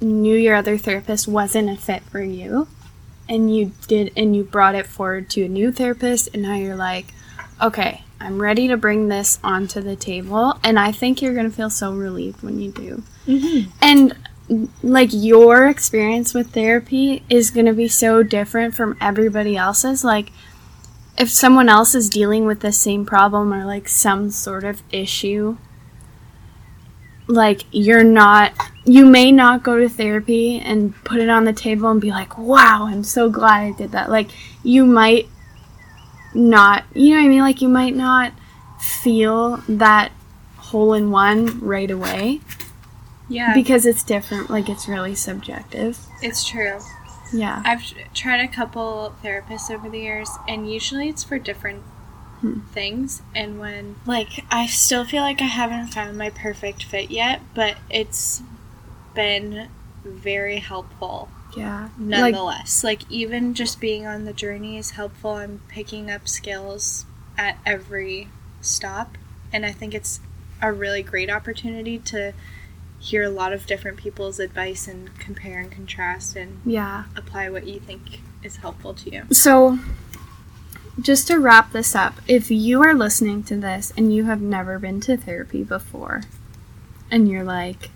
knew 0.00 0.36
your 0.36 0.54
other 0.54 0.78
therapist 0.78 1.26
wasn't 1.26 1.70
a 1.70 1.76
fit 1.76 2.02
for 2.04 2.20
you 2.20 2.68
and 3.28 3.54
you 3.54 3.72
did 3.86 4.12
and 4.16 4.34
you 4.34 4.44
brought 4.44 4.74
it 4.74 4.86
forward 4.86 5.28
to 5.30 5.44
a 5.44 5.48
new 5.48 5.72
therapist 5.72 6.28
and 6.32 6.42
now 6.42 6.54
you're 6.54 6.76
like, 6.76 7.12
okay, 7.60 8.04
I'm 8.20 8.40
ready 8.40 8.68
to 8.68 8.76
bring 8.76 9.08
this 9.08 9.38
onto 9.42 9.80
the 9.80 9.96
table 9.96 10.58
and 10.62 10.78
I 10.78 10.92
think 10.92 11.20
you're 11.20 11.34
going 11.34 11.50
to 11.50 11.54
feel 11.56 11.70
so 11.70 11.92
relieved 11.92 12.42
when 12.42 12.58
you 12.60 12.70
do. 12.72 13.02
Mm-hmm. 13.26 13.70
And 13.82 14.16
like 14.82 15.10
your 15.12 15.68
experience 15.68 16.32
with 16.32 16.52
therapy 16.52 17.22
is 17.28 17.50
going 17.50 17.66
to 17.66 17.74
be 17.74 17.88
so 17.88 18.22
different 18.22 18.74
from 18.74 18.96
everybody 19.00 19.56
else's 19.56 20.04
like 20.04 20.32
if 21.18 21.28
someone 21.30 21.68
else 21.68 21.94
is 21.94 22.08
dealing 22.08 22.46
with 22.46 22.60
the 22.60 22.72
same 22.72 23.04
problem 23.04 23.52
or 23.52 23.64
like 23.64 23.88
some 23.88 24.30
sort 24.30 24.64
of 24.64 24.82
issue 24.90 25.56
like 27.26 27.64
you're 27.72 28.04
not 28.04 28.52
you 28.86 29.04
may 29.04 29.30
not 29.30 29.62
go 29.62 29.78
to 29.78 29.88
therapy 29.88 30.58
and 30.58 30.94
put 31.04 31.20
it 31.20 31.28
on 31.28 31.44
the 31.44 31.52
table 31.52 31.90
and 31.90 32.00
be 32.00 32.10
like 32.10 32.38
wow 32.38 32.86
i'm 32.88 33.04
so 33.04 33.28
glad 33.28 33.60
i 33.60 33.72
did 33.72 33.92
that. 33.92 34.10
Like 34.10 34.30
you 34.62 34.86
might 34.86 35.28
not 36.34 36.84
you 36.94 37.10
know 37.10 37.16
what 37.20 37.26
i 37.26 37.28
mean? 37.28 37.40
Like 37.40 37.60
you 37.60 37.68
might 37.68 37.94
not 37.94 38.32
feel 38.80 39.58
that 39.68 40.12
hole 40.56 40.94
in 40.94 41.10
one 41.10 41.60
right 41.60 41.90
away 41.90 42.40
Yeah, 43.28 43.52
because 43.54 43.84
it's 43.84 44.02
different 44.02 44.48
like 44.48 44.68
it's 44.68 44.88
really 44.88 45.14
subjective. 45.14 45.98
It's 46.22 46.46
true. 46.46 46.78
Yeah 47.32 47.62
I've 47.64 47.82
tried 48.14 48.40
a 48.40 48.48
couple 48.48 49.14
therapists 49.22 49.70
over 49.70 49.88
the 49.88 49.98
years, 49.98 50.30
and 50.46 50.70
usually 50.70 51.08
it's 51.08 51.24
for 51.24 51.38
different 51.38 51.82
Hmm. 52.40 52.60
things. 52.72 53.22
And 53.34 53.58
when, 53.58 53.96
like, 54.06 54.44
I 54.50 54.66
still 54.66 55.04
feel 55.04 55.22
like 55.22 55.40
I 55.42 55.46
haven't 55.46 55.88
found 55.88 56.16
my 56.16 56.30
perfect 56.30 56.84
fit 56.84 57.10
yet, 57.10 57.40
but 57.54 57.76
it's 57.90 58.42
been 59.14 59.68
very 60.04 60.58
helpful 60.58 61.28
yeah 61.56 61.88
like 61.98 62.32
nonetheless. 62.32 62.84
Like, 62.84 63.10
even 63.10 63.54
just 63.54 63.80
being 63.80 64.06
on 64.06 64.24
the 64.24 64.32
journey 64.32 64.78
is 64.78 64.90
helpful. 64.92 65.32
I'm 65.32 65.60
picking 65.68 66.10
up 66.10 66.28
skills 66.28 67.04
at 67.36 67.58
every 67.66 68.28
stop, 68.60 69.18
and 69.52 69.66
I 69.66 69.72
think 69.72 69.94
it's 69.94 70.20
a 70.62 70.72
really 70.72 71.02
great 71.02 71.30
opportunity 71.30 71.98
to 71.98 72.32
hear 73.00 73.22
a 73.22 73.30
lot 73.30 73.52
of 73.52 73.66
different 73.66 73.96
people's 73.96 74.40
advice 74.40 74.88
and 74.88 75.16
compare 75.18 75.60
and 75.60 75.70
contrast 75.70 76.34
and 76.34 76.60
yeah 76.64 77.04
apply 77.16 77.48
what 77.48 77.66
you 77.66 77.78
think 77.78 78.20
is 78.42 78.56
helpful 78.56 78.94
to 78.94 79.10
you. 79.10 79.24
So, 79.32 79.78
just 81.00 81.26
to 81.28 81.38
wrap 81.38 81.72
this 81.72 81.94
up, 81.94 82.14
if 82.26 82.50
you 82.50 82.82
are 82.82 82.94
listening 82.94 83.42
to 83.44 83.56
this 83.56 83.92
and 83.96 84.14
you 84.14 84.24
have 84.24 84.40
never 84.40 84.78
been 84.78 85.00
to 85.02 85.16
therapy 85.16 85.62
before, 85.62 86.22
and 87.10 87.28
you're 87.28 87.44
like, 87.44 87.90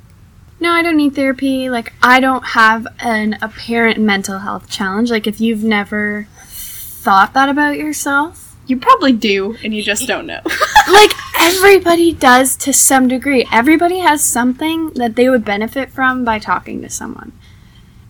no, 0.61 0.71
I 0.71 0.83
don't 0.83 0.97
need 0.97 1.15
therapy, 1.15 1.69
like, 1.69 1.93
I 2.03 2.21
don't 2.21 2.45
have 2.45 2.87
an 3.01 3.38
apparent 3.43 3.99
mental 3.99 4.38
health 4.38 4.71
challenge, 4.71 5.11
like, 5.11 5.27
if 5.27 5.41
you've 5.41 5.65
never 5.65 6.29
thought 6.38 7.35
that 7.35 7.49
about 7.49 7.77
yourself, 7.77 8.41
You 8.66 8.77
probably 8.77 9.12
do, 9.12 9.57
and 9.64 9.75
you 9.75 9.83
just 9.83 10.07
don't 10.07 10.27
know. 10.27 10.40
like, 10.92 11.11
everybody 11.40 12.12
does 12.12 12.57
to 12.59 12.72
some 12.72 13.09
degree. 13.09 13.46
Everybody 13.53 13.98
has 13.98 14.25
something 14.25 14.90
that 14.90 15.16
they 15.16 15.29
would 15.29 15.44
benefit 15.44 15.90
from 15.90 16.25
by 16.25 16.38
talking 16.38 16.81
to 16.83 16.88
someone. 16.88 17.33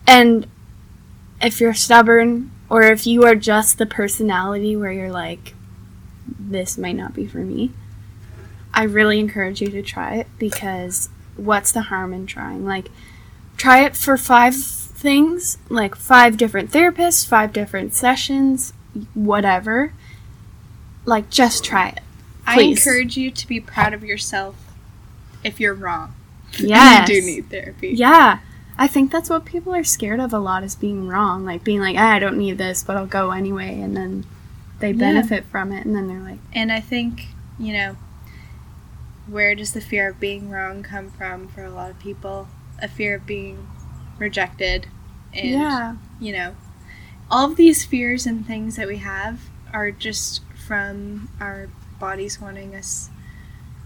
And 0.06 0.46
if 1.40 1.60
you're 1.60 1.74
stubborn, 1.74 2.50
or 2.68 2.82
if 2.82 3.06
you 3.06 3.24
are 3.24 3.34
just 3.34 3.78
the 3.78 3.86
personality 3.86 4.76
where 4.76 4.92
you're 4.92 5.12
like, 5.12 5.54
this 6.26 6.78
might 6.78 6.96
not 6.96 7.14
be 7.14 7.26
for 7.26 7.38
me, 7.38 7.72
I 8.74 8.84
really 8.84 9.20
encourage 9.20 9.60
you 9.60 9.68
to 9.68 9.82
try 9.82 10.16
it 10.16 10.26
because 10.38 11.08
what's 11.36 11.72
the 11.72 11.82
harm 11.82 12.12
in 12.12 12.26
trying? 12.26 12.64
Like, 12.64 12.88
try 13.56 13.84
it 13.84 13.96
for 13.96 14.16
five 14.16 14.54
things, 14.56 15.58
like 15.68 15.94
five 15.94 16.36
different 16.36 16.70
therapists, 16.70 17.26
five 17.26 17.52
different 17.52 17.92
sessions, 17.92 18.72
whatever. 19.14 19.92
Like, 21.04 21.30
just 21.30 21.64
try 21.64 21.88
it. 21.88 22.00
I 22.46 22.60
encourage 22.60 23.16
you 23.16 23.30
to 23.30 23.46
be 23.46 23.60
proud 23.60 23.94
of 23.94 24.02
yourself 24.04 24.56
if 25.44 25.60
you're 25.60 25.74
wrong. 25.74 26.14
Yeah. 26.58 27.00
You 27.02 27.06
do 27.06 27.26
need 27.26 27.50
therapy. 27.50 27.88
Yeah. 27.90 28.38
I 28.78 28.86
think 28.88 29.10
that's 29.12 29.30
what 29.30 29.44
people 29.44 29.74
are 29.74 29.84
scared 29.84 30.20
of 30.20 30.32
a 30.32 30.38
lot 30.38 30.64
is 30.64 30.74
being 30.74 31.06
wrong. 31.08 31.44
Like 31.44 31.62
being 31.64 31.80
like, 31.80 31.96
ah, 31.96 32.12
I 32.12 32.18
don't 32.18 32.38
need 32.38 32.58
this, 32.58 32.82
but 32.82 32.96
I'll 32.96 33.06
go 33.06 33.30
anyway. 33.30 33.80
And 33.80 33.96
then 33.96 34.24
they 34.80 34.90
Yeah. 34.90 34.98
benefit 34.98 35.44
from 35.44 35.72
it. 35.72 35.84
And 35.86 35.94
then 35.94 36.08
they're 36.08 36.20
like, 36.20 36.38
And 36.52 36.72
I 36.72 36.80
think, 36.80 37.26
you 37.58 37.72
know, 37.72 37.96
where 39.26 39.54
does 39.54 39.72
the 39.72 39.80
fear 39.80 40.08
of 40.08 40.20
being 40.20 40.50
wrong 40.50 40.82
come 40.82 41.10
from 41.10 41.48
for 41.48 41.62
a 41.64 41.70
lot 41.70 41.90
of 41.90 41.98
people? 41.98 42.48
A 42.80 42.88
fear 42.88 43.16
of 43.16 43.26
being 43.26 43.68
rejected. 44.18 44.86
And, 45.34 45.50
yeah. 45.50 45.96
you 46.20 46.32
know, 46.32 46.56
all 47.30 47.50
of 47.50 47.56
these 47.56 47.84
fears 47.84 48.26
and 48.26 48.46
things 48.46 48.76
that 48.76 48.88
we 48.88 48.98
have 48.98 49.40
are 49.72 49.90
just 49.90 50.42
from 50.66 51.28
our 51.40 51.68
bodies 52.00 52.40
wanting 52.40 52.74
us 52.74 53.10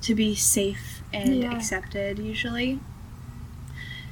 to 0.02 0.14
be 0.14 0.34
safe 0.34 1.02
and 1.12 1.36
Yeah. 1.42 1.52
accepted, 1.54 2.18
usually. 2.18 2.80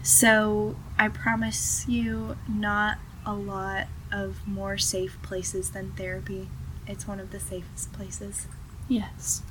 So 0.03 0.77
I 0.99 1.09
promise 1.09 1.87
you, 1.89 2.37
not 2.49 2.99
a 3.25 3.35
lot 3.35 3.87
of 4.13 4.47
more 4.47 4.77
safe 4.79 5.19
places 5.23 5.71
than 5.71 5.93
therapy. 5.93 6.49
It's 6.87 7.07
one 7.09 7.21
of 7.21 7.31
the 7.31 7.41
safest 7.41 7.93
places. 7.93 8.47
Yes. 8.89 9.43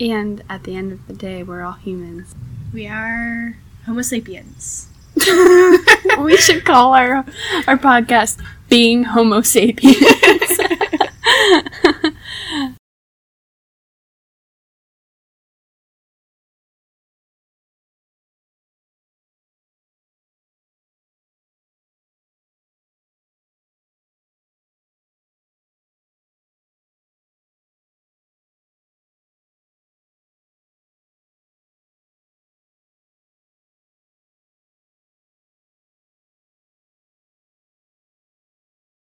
And 0.00 0.42
at 0.48 0.64
the 0.64 0.74
end 0.76 0.92
of 0.92 1.06
the 1.06 1.12
day, 1.14 1.42
we're 1.42 1.62
all 1.62 1.72
humans. 1.74 2.34
We 2.72 2.86
are 2.88 3.56
Homo 3.86 4.02
sapiens. 4.02 4.88
we 6.18 6.36
should 6.36 6.64
call 6.64 6.92
our 6.94 7.24
our 7.66 7.78
podcast 7.78 8.38
"Being 8.68 9.04
Homo 9.04 9.40
Sapiens." 9.40 9.96